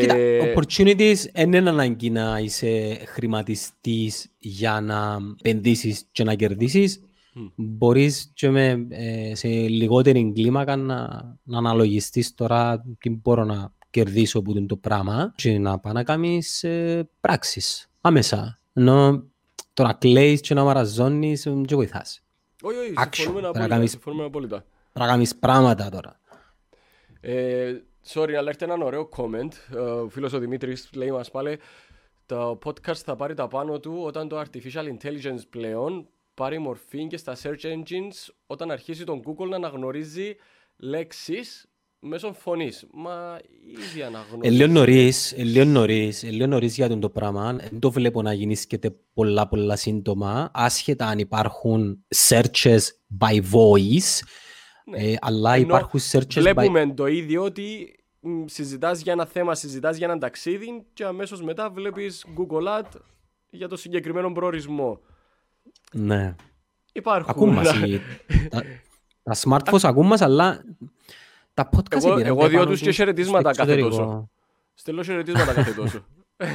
Κοίτα, 0.00 0.14
ε, 0.16 0.54
opportunities 0.54 1.16
δεν 1.32 1.52
είναι 1.52 1.70
ανάγκη 1.70 2.10
να 2.10 2.38
είσαι 2.38 2.98
χρηματιστής 3.06 4.34
για 4.38 4.80
να 4.80 5.18
επενδύσεις 5.42 6.08
και 6.12 6.24
να 6.24 6.34
κερδίσεις. 6.34 7.00
Mm. 7.38 7.52
Μπορείς 7.54 8.30
και 8.34 8.50
με, 8.50 8.86
ε, 8.88 9.34
σε 9.34 9.48
λιγότερη 9.48 10.32
κλίμακα 10.34 10.76
να, 10.76 11.06
να 11.42 11.58
αναλογιστείς 11.58 12.34
τώρα 12.34 12.84
τι 12.98 13.10
μπορώ 13.10 13.44
να 13.44 13.72
κερδίσω 13.90 14.38
από 14.38 14.66
το 14.66 14.76
πράγμα 14.76 15.32
και 15.36 15.58
να 15.58 15.78
πάει 15.78 15.92
να 15.92 16.04
κάνεις 16.04 16.64
ε, 16.64 17.08
πράξεις 17.20 17.90
άμεσα. 18.00 18.58
Ενώ 18.72 19.24
το 19.74 19.82
να 19.82 19.92
κλαίεις 19.92 20.40
και 20.40 20.54
να 20.54 20.64
μαραζώνεις 20.64 21.42
δεν 21.42 21.64
βοηθάς. 21.68 22.22
Όχι, 22.62 22.76
όχι, 22.76 22.94
συμφωνούμε 23.10 23.48
απόλυτα. 23.48 23.86
Συμφωνούμε 23.86 24.24
απόλυτα. 24.24 24.64
Να 24.92 25.06
κάνεις 25.06 25.36
πράγματα 25.36 25.88
τώρα. 25.88 26.20
Ε, 27.20 27.72
sorry, 28.06 28.32
αλλά 28.32 28.48
έρχεται 28.48 28.64
ένα 28.64 28.84
ωραίο 28.84 29.08
comment. 29.16 29.74
Ε, 29.74 29.78
ο 29.78 30.08
φίλος 30.08 30.32
ο 30.32 30.38
Δημήτρης 30.38 30.88
λέει 30.94 31.10
μας 31.10 31.30
πάλι 31.30 31.58
το 32.26 32.58
podcast 32.64 32.96
θα 32.96 33.16
πάρει 33.16 33.34
τα 33.34 33.48
πάνω 33.48 33.80
του 33.80 34.02
όταν 34.04 34.28
το 34.28 34.40
artificial 34.40 34.96
intelligence 34.96 35.42
πλέον 35.50 36.08
πάρει 36.38 36.58
μορφή 36.58 37.06
και 37.06 37.16
στα 37.16 37.36
search 37.42 37.64
engines 37.64 38.32
όταν 38.46 38.70
αρχίσει 38.70 39.04
τον 39.04 39.22
Google 39.24 39.48
να 39.48 39.56
αναγνωρίζει 39.56 40.36
λέξεις 40.76 41.66
μέσω 42.00 42.32
φωνής. 42.32 42.86
Μα 42.92 43.38
ήδη 43.66 44.02
αναγνωρίζει. 44.02 44.54
Ελίον 44.54 44.72
νωρίς, 44.72 45.32
ελίον 45.32 45.68
νωρίς, 45.68 46.24
ελίον 46.24 46.48
νωρίς 46.48 46.74
για 46.74 46.88
τον 46.88 47.00
το 47.00 47.10
πράγμα. 47.10 47.52
Δεν 47.52 47.78
το 47.78 47.90
βλέπω 47.90 48.22
να 48.22 48.32
γεννήσκεται 48.32 48.96
πολλά 49.12 49.48
πολλά 49.48 49.76
σύντομα, 49.76 50.50
άσχετα 50.54 51.06
αν 51.06 51.18
υπάρχουν 51.18 52.04
searches 52.28 52.80
by 53.20 53.34
voice, 53.34 54.20
ναι. 54.84 54.98
ε, 54.98 55.16
αλλά 55.20 55.54
Ενώ 55.54 55.66
υπάρχουν 55.66 56.00
searches 56.12 56.34
βλέπουμε 56.34 56.84
by... 56.84 56.92
το 56.94 57.06
ίδιο 57.06 57.42
ότι 57.42 57.94
συζητάς 58.44 59.00
για 59.00 59.12
ένα 59.12 59.26
θέμα, 59.26 59.54
συζητάς 59.54 59.96
για 59.96 60.06
ένα 60.06 60.18
ταξίδι 60.18 60.86
και 60.92 61.04
αμέσως 61.04 61.42
μετά 61.42 61.70
βλέπεις 61.70 62.26
Google 62.36 62.78
Ad 62.78 63.00
για 63.50 63.68
το 63.68 63.76
συγκεκριμένο 63.76 64.32
προορισμό. 64.32 65.00
Ναι. 65.92 66.34
Υπάρχουν. 66.92 67.30
Ακούν 67.30 67.52
μας. 67.52 67.68
τα, 68.50 68.62
τα 69.22 69.34
smartphones 69.34 69.82
ακούν 69.82 70.06
μας, 70.06 70.20
αλλά 70.20 70.64
τα 71.54 71.68
podcast 71.76 72.04
Εγώ, 72.04 72.18
εγώ 72.18 72.48
διώ 72.48 72.66
τους 72.66 72.80
και 72.80 72.90
χαιρετίσματα 72.90 73.50
κάθε 73.50 73.76
τόσο. 73.76 74.30
Στέλνω 74.74 75.02
χαιρετίσματα 75.02 75.52
κάθε 75.52 75.72
τόσο. 75.72 76.04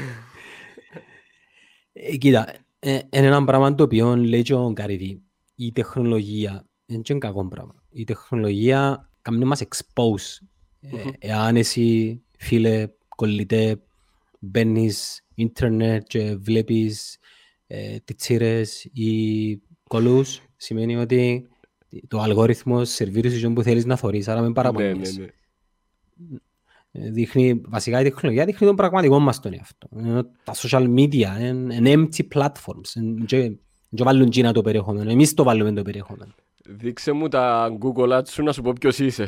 Ε, 1.95 2.17
κοίτα, 2.17 2.53
ε, 2.79 2.91
είναι 2.93 3.27
ένα 3.27 3.43
πράγμα 3.43 3.75
το 3.75 3.83
οποίο 3.83 4.15
λέει 4.15 4.41
και 4.41 4.53
ο 4.53 4.73
Καρυδί. 4.73 5.21
Η 5.55 5.71
τεχνολογία 5.71 6.65
είναι 6.85 7.01
και 7.01 7.13
κακό 7.13 7.47
πράγμα. 7.47 7.75
Η 7.89 8.03
τεχνολογία 8.03 9.09
κάνει 9.21 9.45
μας 9.45 9.61
expose. 9.63 10.45
Ε, 10.79 11.09
εάν 11.19 11.55
εσύ, 11.55 12.21
φίλε, 12.37 12.87
κολλητέ, 13.15 13.81
μπαίνεις 14.39 15.25
ίντερνετ 15.35 16.03
και 16.07 16.35
βλέπεις 16.35 17.17
ε, 17.75 17.97
τιτσίρες 18.05 18.89
ή 18.93 19.61
κολούς, 19.87 20.41
σημαίνει 20.55 20.95
ότι 20.95 21.47
το 22.07 22.19
αλγόριθμο 22.19 22.85
σερβίρεις 22.85 23.39
σου 23.39 23.53
που 23.53 23.63
θέλεις 23.63 23.85
να 23.85 23.95
θωρείς, 23.95 24.27
άρα 24.27 24.41
με 24.41 24.51
παραπονείς. 24.51 25.17
Ναι, 25.17 25.23
ναι, 25.23 25.31
ναι. 26.29 27.05
Ε, 27.05 27.09
δείχνει, 27.11 27.61
βασικά 27.65 27.99
η 27.99 28.03
τεχνολογία 28.03 28.45
δείχνει 28.45 28.67
τον 28.67 28.75
πραγματικό 28.75 29.19
μας 29.19 29.39
τον 29.39 29.53
εαυτό. 29.53 29.89
Τα 30.43 30.53
social 30.55 30.93
media 30.97 31.29
είναι 31.41 31.93
empty 31.93 32.27
platforms. 32.33 33.01
Δεν 33.89 34.05
βάλουν 34.05 34.29
τζίνα 34.29 34.53
το 34.53 34.61
περιεχόμενο. 34.61 35.11
Εμείς 35.11 35.33
το 35.33 35.43
βάλουμε 35.43 35.73
το 35.73 35.81
περιεχόμενο. 35.81 36.33
Δείξε 36.65 37.11
μου 37.11 37.27
τα 37.27 37.69
Google 37.79 38.17
Ads 38.17 38.27
σου 38.29 38.43
να 38.43 38.51
σου 38.51 38.61
πω 38.61 38.73
ποιος 38.79 38.99
είσαι. 38.99 39.27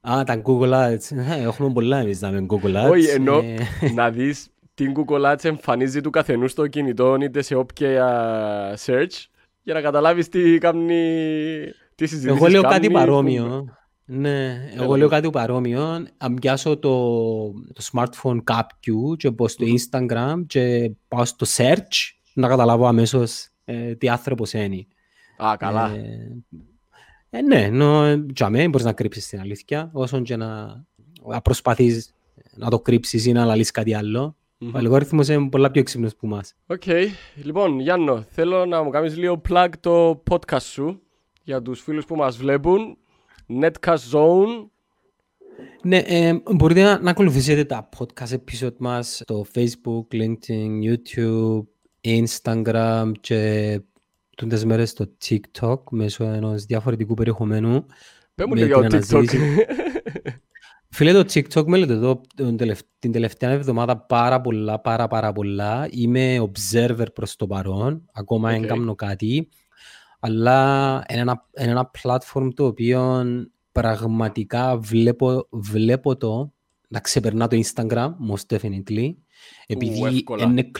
Α, 0.00 0.22
τα 0.24 0.42
Google 0.44 0.72
Ads. 0.72 1.16
Ε, 1.16 1.42
έχουμε 1.42 1.72
πολλά 1.72 1.98
εμείς 1.98 2.20
να 2.20 2.30
με 2.30 2.46
Google 2.48 2.86
Ads. 2.86 2.90
Όχι, 2.90 3.08
ενώ 3.08 3.42
να 3.94 4.10
δεις 4.10 4.48
την 4.78 4.94
Google 4.96 5.32
Ads 5.32 5.44
εμφανίζει 5.44 6.00
του 6.00 6.10
καθενούς 6.10 6.50
στο 6.50 6.66
κινητό 6.66 7.16
είτε 7.20 7.42
σε 7.42 7.54
όποια 7.54 8.76
search 8.86 9.26
για 9.62 9.74
να 9.74 9.80
καταλάβεις 9.80 10.28
τι 10.28 10.58
κάνει, 10.58 10.94
τι 11.94 12.06
συζητήσεις 12.06 12.36
Εγώ 12.36 12.46
λέω 12.46 12.62
κάτι 12.62 12.90
παρόμοιο. 12.90 13.76
Ναι, 14.04 14.70
εγώ 14.76 14.96
λέω 14.96 15.08
κάτι 15.08 15.30
παρόμοιο. 15.30 16.06
Αν 16.16 16.34
πιάσω 16.34 16.76
το, 16.76 17.12
το 17.52 17.88
smartphone 17.92 18.38
κάποιου 18.44 19.14
και 19.16 19.30
μπω 19.30 19.48
στο 19.48 19.66
Instagram 19.66 20.42
και 20.46 20.90
πάω 21.08 21.24
στο 21.24 21.46
search 21.56 22.12
να 22.34 22.48
καταλάβω 22.48 22.86
αμέσως 22.86 23.48
ε, 23.64 23.94
τι 23.94 24.08
άνθρωπος 24.08 24.52
είναι. 24.52 24.86
Α, 25.36 25.56
καλά. 25.58 25.90
Ε, 25.90 26.42
ε, 27.30 27.42
ναι, 27.42 27.68
νο, 27.68 28.14
για 28.34 28.50
μένα 28.50 28.62
εν 28.62 28.68
μπορείς 28.68 28.86
να 28.86 28.92
κρύψεις 28.92 29.28
την 29.28 29.40
αλήθεια, 29.40 29.90
όσο 29.92 30.20
και 30.20 30.36
να, 30.36 30.84
να 31.26 31.40
προσπαθείς 31.40 32.14
να 32.54 32.70
το 32.70 32.80
κρύψεις 32.80 33.26
ή 33.26 33.32
να 33.32 33.44
λαλείς 33.44 33.70
κάτι 33.70 33.94
άλλο. 33.94 34.36
Mm-hmm. 34.60 34.72
Ο 34.74 34.78
αλγόριθμος 34.78 35.28
είναι 35.28 35.48
πολλά 35.48 35.70
πιο 35.70 35.80
έξυπνος 35.80 36.16
που 36.16 36.26
μας. 36.26 36.54
OK. 36.66 36.82
Okay. 36.86 37.06
Λοιπόν, 37.34 37.80
Γιάννο, 37.80 38.22
θέλω 38.30 38.66
να 38.66 38.82
μου 38.82 38.90
κάνεις 38.90 39.16
λίγο 39.16 39.40
plug 39.48 39.68
το 39.80 40.22
podcast 40.30 40.62
σου 40.62 41.02
για 41.42 41.62
τους 41.62 41.80
φίλους 41.80 42.04
που 42.04 42.16
μας 42.16 42.36
βλέπουν. 42.36 42.96
Netcast 43.60 44.10
Zone. 44.12 44.66
Ναι, 45.82 45.96
ε, 45.96 46.40
μπορείτε 46.54 46.82
να, 46.82 47.00
να 47.00 47.10
ακολουθήσετε 47.10 47.64
τα 47.64 47.88
podcast 47.98 48.32
episode 48.32 48.76
μας 48.78 49.16
στο 49.16 49.46
Facebook, 49.54 50.06
LinkedIn, 50.12 50.68
YouTube, 50.82 51.62
Instagram 52.00 53.12
και 53.20 53.80
τούντες 54.36 54.64
μέρες 54.64 54.90
στο 54.90 55.06
TikTok 55.24 55.80
μέσω 55.90 56.24
ενός 56.24 56.64
διαφορετικού 56.64 57.14
περιεχομένου. 57.14 57.86
Πες 58.34 58.46
μου 58.46 58.54
λίγο 58.54 58.80
για 58.80 58.90
το 58.90 58.98
TikTok. 58.98 59.24
Φίλε, 60.90 61.12
το 61.12 61.24
TikTok 61.32 61.64
με 61.66 61.76
λέτε 61.76 61.92
εδώ 61.92 62.20
την 62.98 63.12
τελευταία 63.12 63.50
εβδομάδα 63.50 63.98
πάρα 63.98 64.40
πολλά, 64.40 64.80
πάρα 64.80 65.06
πάρα 65.06 65.32
πολλά. 65.32 65.88
Είμαι 65.90 66.50
observer 66.52 67.06
προς 67.14 67.36
το 67.36 67.46
παρόν, 67.46 68.04
ακόμα 68.12 68.50
δεν 68.50 68.62
okay. 68.62 68.66
κάνω 68.66 68.94
κάτι. 68.94 69.48
Αλλά 70.20 71.04
είναι 71.10 71.20
ένα, 71.20 71.46
είναι 71.60 71.70
ένα 71.70 71.90
platform 72.02 72.48
το 72.54 72.66
οποίο 72.66 73.24
πραγματικά 73.72 74.78
βλέπω, 74.78 75.48
βλέπω 75.50 76.16
το 76.16 76.52
να 76.88 77.00
ξεπερνά 77.00 77.48
το 77.48 77.60
Instagram, 77.64 78.10
most 78.30 78.56
definitely. 78.56 79.14
Επειδή 79.66 80.22
είναι, 80.38 80.70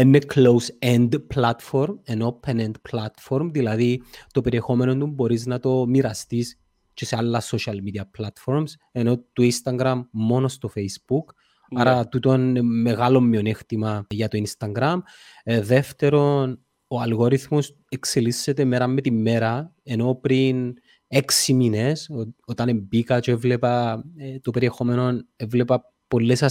είναι 0.00 0.18
close-end 0.34 1.08
platform, 1.34 1.98
ένα 2.04 2.34
open-end 2.34 2.72
platform, 2.90 3.50
δηλαδή 3.52 4.02
το 4.32 4.40
περιεχόμενο 4.40 4.96
του 4.96 5.06
μπορείς 5.06 5.46
να 5.46 5.58
το 5.58 5.86
μοιραστείς 5.86 6.58
και 6.94 7.04
σε 7.04 7.16
άλλα 7.16 7.42
social 7.42 7.74
media 7.74 8.02
platforms, 8.18 8.70
ενώ 8.92 9.16
το 9.32 9.42
Instagram 9.42 10.02
μόνο 10.10 10.48
στο 10.48 10.70
Facebook. 10.74 11.24
Yeah. 11.24 11.80
Άρα 11.80 12.08
τούτο 12.08 12.34
είναι 12.34 12.62
μεγάλο 12.62 13.20
μειονέκτημα 13.20 14.06
για 14.10 14.28
το 14.28 14.42
Instagram. 14.44 14.98
Ε, 15.42 15.60
δεύτερον, 15.60 16.64
ο 16.86 17.00
αλγόριθμος 17.00 17.76
εξελίσσεται 17.88 18.64
μέρα 18.64 18.86
με 18.86 19.00
τη 19.00 19.10
μέρα, 19.10 19.74
ενώ 19.82 20.14
πριν 20.14 20.74
έξι 21.06 21.54
μήνες, 21.54 22.10
όταν 22.46 22.78
μπήκα 22.78 23.20
και 23.20 23.30
έβλεπα 23.30 24.04
ε, 24.16 24.38
το 24.38 24.50
περιεχόμενο, 24.50 25.26
έβλεπα 25.36 25.92
πολλές 26.06 26.42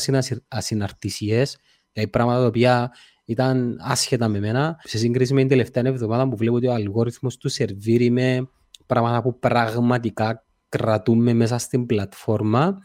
ασυναρτησίες, 0.48 1.58
δηλαδή 1.92 2.12
πράγματα 2.12 2.40
τα 2.40 2.46
οποία 2.46 2.92
ήταν 3.26 3.78
άσχετα 3.80 4.28
με 4.28 4.40
μένα, 4.40 4.80
σε 4.84 4.98
σύγκριση 4.98 5.34
με 5.34 5.40
την 5.40 5.50
τελευταία 5.50 5.84
εβδομάδα 5.86 6.30
που 6.30 6.36
βλέπω 6.36 6.56
ότι 6.56 6.68
ο 6.68 6.74
αλγόριθμος 6.74 7.38
του 7.38 7.50
σερβίρει 7.50 8.10
με 8.10 8.48
πράγματα 8.86 9.22
που 9.22 9.40
πραγματικά 9.40 10.46
κρατούμε 10.70 11.34
μέσα 11.34 11.58
στην 11.58 11.86
πλατφόρμα. 11.86 12.78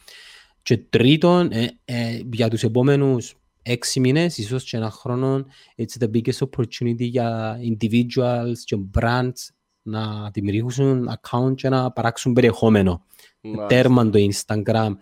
Και 0.63 0.77
τρίτον, 0.79 1.53
ε, 1.53 1.79
ε, 1.85 2.21
για 2.33 2.49
τους 2.49 2.63
επόμενους 2.63 3.37
έξι 3.63 4.01
μήνες, 4.01 4.39
ίσως 4.39 4.65
και 4.65 4.77
ένα 4.77 4.91
χρόνο, 4.91 5.47
it's 5.77 6.03
the 6.03 6.11
biggest 6.11 6.47
opportunity 6.49 6.97
για 6.99 7.59
individuals 7.63 8.59
και 8.65 8.77
brands 8.99 9.49
να 9.83 10.31
δημιουργήσουν 10.31 11.09
account 11.21 11.55
και 11.55 11.69
να 11.69 11.91
παράξουν 11.91 12.33
περιεχόμενο. 12.33 13.05
Μάλιστα. 13.41 13.67
Τέρμα 13.67 14.11
το 14.11 14.19
Instagram, 14.19 14.93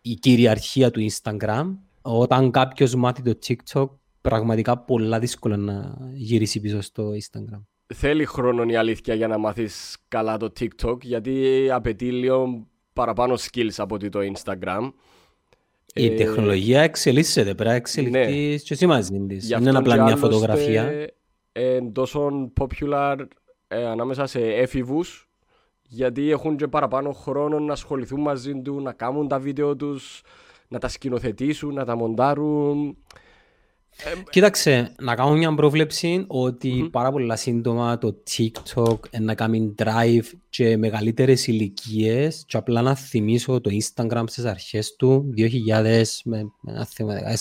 η 0.00 0.14
κυριαρχία 0.14 0.90
του 0.90 1.06
Instagram. 1.10 1.76
Όταν 2.02 2.50
κάποιος 2.50 2.94
μάθει 2.94 3.22
το 3.22 3.38
TikTok, 3.46 3.88
πραγματικά 4.20 4.78
πολλά 4.78 5.18
δύσκολα 5.18 5.56
να 5.56 5.96
γυρίσει 6.14 6.60
πίσω 6.60 6.80
στο 6.80 7.10
Instagram 7.10 7.77
θέλει 7.94 8.24
χρόνο 8.24 8.62
η 8.62 8.76
αλήθεια 8.76 9.14
για 9.14 9.28
να 9.28 9.38
μάθεις 9.38 9.96
καλά 10.08 10.36
το 10.36 10.52
TikTok 10.60 11.00
γιατί 11.00 11.66
απαιτεί 11.70 12.12
λίγο 12.12 12.66
παραπάνω 12.92 13.34
skills 13.34 13.74
από 13.76 13.94
ότι 13.94 14.08
το 14.08 14.18
Instagram. 14.34 14.92
Η 15.94 16.06
ε, 16.06 16.14
τεχνολογία 16.14 16.80
εξελίσσεται, 16.82 17.54
πρέπει 17.54 17.70
να 17.70 17.74
εξελιχθείς 17.74 18.50
ναι. 18.50 18.56
και 18.56 18.74
εσύ 18.74 18.86
μαζί 18.86 19.26
της. 19.28 19.50
Είναι 19.50 19.78
απλά 19.78 20.02
μια 20.02 20.16
φωτογραφία. 20.16 21.10
Είναι 21.52 21.90
τόσο 21.92 22.52
popular 22.60 23.16
ε, 23.68 23.86
ανάμεσα 23.86 24.26
σε 24.26 24.40
έφηβους 24.40 25.28
γιατί 25.82 26.30
έχουν 26.30 26.56
και 26.56 26.68
παραπάνω 26.68 27.12
χρόνο 27.12 27.58
να 27.58 27.72
ασχοληθούν 27.72 28.20
μαζί 28.20 28.60
του, 28.62 28.80
να 28.80 28.92
κάνουν 28.92 29.28
τα 29.28 29.38
βίντεο 29.38 29.76
τους, 29.76 30.22
να 30.68 30.78
τα 30.78 30.88
σκηνοθετήσουν, 30.88 31.74
να 31.74 31.84
τα 31.84 31.96
μοντάρουν. 31.96 32.96
Κοίταξε, 34.30 34.94
να 35.00 35.14
κάνω 35.14 35.34
μια 35.34 35.54
πρόβλεψη 35.54 36.24
ότι 36.26 36.82
mm-hmm. 36.82 36.90
πάρα 36.90 37.10
πολλά 37.10 37.36
σύντομα 37.36 37.98
το 37.98 38.22
TikTok 38.30 38.98
να 39.20 39.34
κάνει 39.34 39.74
drive 39.78 40.24
και 40.50 40.76
μεγαλύτερες 40.76 41.46
ηλικίες 41.46 42.44
και 42.46 42.56
απλά 42.56 42.82
να 42.82 42.94
θυμίσω 42.94 43.60
το 43.60 43.70
Instagram 43.72 44.24
στις 44.26 44.44
αρχές 44.44 44.96
του 44.96 45.34
2000 45.36 46.02
με 46.24 46.44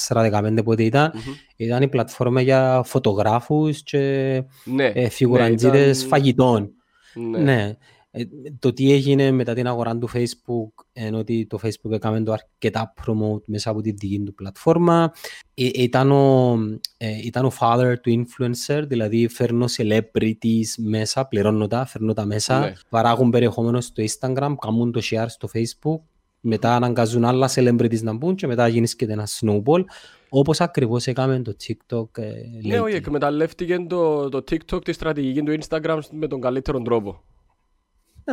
14-15 0.08 0.60
πότε 0.64 0.84
ήταν 0.84 1.12
mm-hmm. 1.14 1.54
ήταν 1.56 1.82
η 1.82 1.88
πλατφόρμα 1.88 2.42
για 2.42 2.82
φωτογράφους 2.86 3.84
και 3.84 4.44
ναι, 4.64 4.86
ε, 4.86 5.10
φιγουραντζίδες 5.10 5.98
ναι, 5.98 6.06
ήταν... 6.06 6.08
φαγητών. 6.08 6.72
Ναι. 7.14 7.38
ναι. 7.38 7.78
Ε, 8.12 8.24
το 8.60 8.74
τι 8.74 8.92
έγινε 8.92 9.32
μετά 9.32 9.54
την 9.54 9.68
αγορά 9.68 9.98
του 9.98 10.10
Facebook, 10.14 10.86
ενώ 10.94 11.18
ότι 11.18 11.46
το 11.48 11.60
Facebook 11.64 11.92
έκαμε 11.92 12.24
το 12.24 12.32
αρκετά 12.32 12.94
promote 13.06 13.42
μέσα 13.46 13.70
από 13.70 13.82
τη 13.82 13.92
δική 13.92 14.20
του 14.26 14.34
πλατφόρμα. 14.34 15.12
Ε, 15.54 15.70
ήταν, 15.74 16.12
ο, 16.12 16.58
ε, 16.98 17.18
ήταν 17.24 17.46
ο 17.46 17.52
father 17.60 17.94
του 18.02 18.26
influencer, 18.26 18.84
δηλαδή 18.88 19.28
φέρνω 19.28 19.66
celebrities 19.78 20.68
μέσα, 20.78 21.26
πληρώνω 21.26 21.68
τα, 21.68 21.86
φέρνω 21.86 22.14
τα 22.14 22.26
μέσα, 22.26 22.60
ναι. 22.60 22.74
παράγουν 22.90 23.30
περιεχόμενο 23.30 23.82
στο 23.82 24.04
Instagram, 24.04 24.54
κάνουν 24.62 24.92
το 24.92 25.02
share 25.04 25.26
στο 25.28 25.50
Facebook, 25.54 26.02
μετά 26.40 26.76
αναγκαζούν 26.76 27.26
άλλα 27.26 27.50
celebrities 27.56 28.02
να 28.02 28.14
μπουν 28.14 28.36
και 28.36 28.48
μετά 28.48 28.68
γίνεις 28.68 28.96
και 28.96 29.06
ένα 29.06 29.28
snowball. 29.40 29.84
Όπως 30.30 30.62
ακριβώς 30.62 31.08
έκαμε 31.08 31.40
το 31.40 31.56
TikTok. 31.68 32.18
Ε, 32.18 32.32
ναι, 32.64 32.80
όχι, 32.80 32.96
εκμεταλλεύτηκε 32.96 33.86
το, 33.90 34.30
το 34.30 34.38
TikTok 34.38 34.84
τη 34.84 34.92
στρατηγική 34.92 35.42
του 35.42 35.58
Instagram 35.62 36.00
με 36.12 36.28
τον 36.28 36.42
καλύτερο 36.42 36.82
τρόπο. 36.82 37.22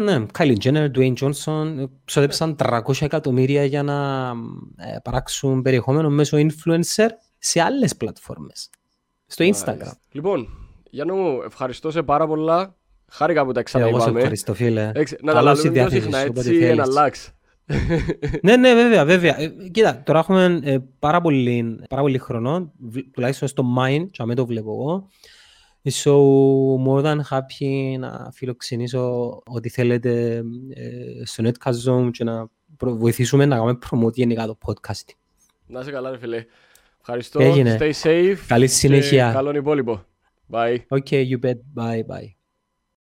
Ναι, 0.01 0.19
ναι, 0.19 0.27
Kylie 0.39 0.57
Jenner, 0.63 0.91
Dwayne 0.95 1.15
Johnson 1.21 1.85
ξοδέψαν 2.05 2.57
300 2.59 2.81
εκατομμύρια 3.01 3.65
για 3.65 3.83
να 3.83 4.29
ε, 4.77 4.97
παράξουν 5.03 5.63
περιεχόμενο 5.63 6.11
μέσω 6.11 6.37
influencer 6.37 7.09
σε 7.39 7.61
άλλες 7.61 7.97
πλατφόρμες. 7.97 8.71
Στο 9.27 9.45
Instagram. 9.45 9.93
Λοιπόν, 10.13 10.49
Γιάννη 10.91 11.13
μου, 11.13 11.43
ευχαριστώ 11.45 11.91
σε 11.91 12.03
πάρα 12.03 12.27
πολλά. 12.27 12.77
Χάρηκα 13.11 13.45
που 13.45 13.53
τα 13.53 13.63
ξαναείπαμε. 13.63 14.03
Εγώ 14.03 14.11
σε 14.13 14.17
ευχαριστώ 14.19 14.55
φίλε. 14.55 14.93
Να 15.23 15.33
τα 15.33 15.43
λάβουμε 15.43 15.71
πιο 15.71 15.89
συχνά 15.89 16.19
έτσι 16.19 16.75
να 16.75 16.83
αλλάξει. 16.83 17.31
ναι, 18.43 18.57
ναι, 18.57 18.75
βέβαια, 18.75 19.05
βέβαια. 19.05 19.41
Ε, 19.41 19.55
κοίτα, 19.71 20.03
τώρα 20.03 20.19
έχουμε 20.19 20.61
ε, 20.63 20.79
πάρα, 20.99 21.21
πολύ, 21.21 21.81
πάρα 21.89 22.03
πολύ 22.03 22.19
χρόνο, 22.19 22.73
τουλάχιστον 23.13 23.49
στο 23.49 23.65
Mind, 23.79 24.07
και 24.11 24.23
αμέ 24.23 24.35
το 24.35 24.47
βλέπω 24.47 24.71
εγώ. 24.71 25.09
So, 25.91 26.13
more 26.87 27.03
than 27.03 27.21
happy 27.31 27.99
να 27.99 28.31
φιλοξενήσω 28.33 29.29
ό,τι 29.47 29.69
θέλετε 29.69 30.43
ε, 30.75 31.25
στο 31.25 31.45
Netcast 31.47 31.91
Zone 31.91 32.11
και 32.11 32.25
να 32.25 32.49
βοηθήσουμε 32.79 33.47
να 33.47 33.57
κάνουμε 33.57 33.79
promote 33.91 34.13
γενικά 34.15 34.47
το 34.47 34.59
podcast. 34.67 35.15
Να 35.67 35.81
είσαι 35.81 35.91
καλά, 35.91 36.11
ρε 36.11 36.19
φίλε. 36.19 36.45
Ευχαριστώ. 37.01 37.43
Έγινε. 37.43 37.77
Stay 37.81 37.93
safe. 38.03 38.37
Καλή 38.47 38.67
συνέχεια. 38.67 39.33
Καλό 39.33 39.57
υπόλοιπο. 39.57 40.05
Bye. 40.51 40.79
Okay, 40.89 41.25
you 41.31 41.39
bet. 41.39 41.59
Bye, 41.75 42.03
bye. 42.07 42.44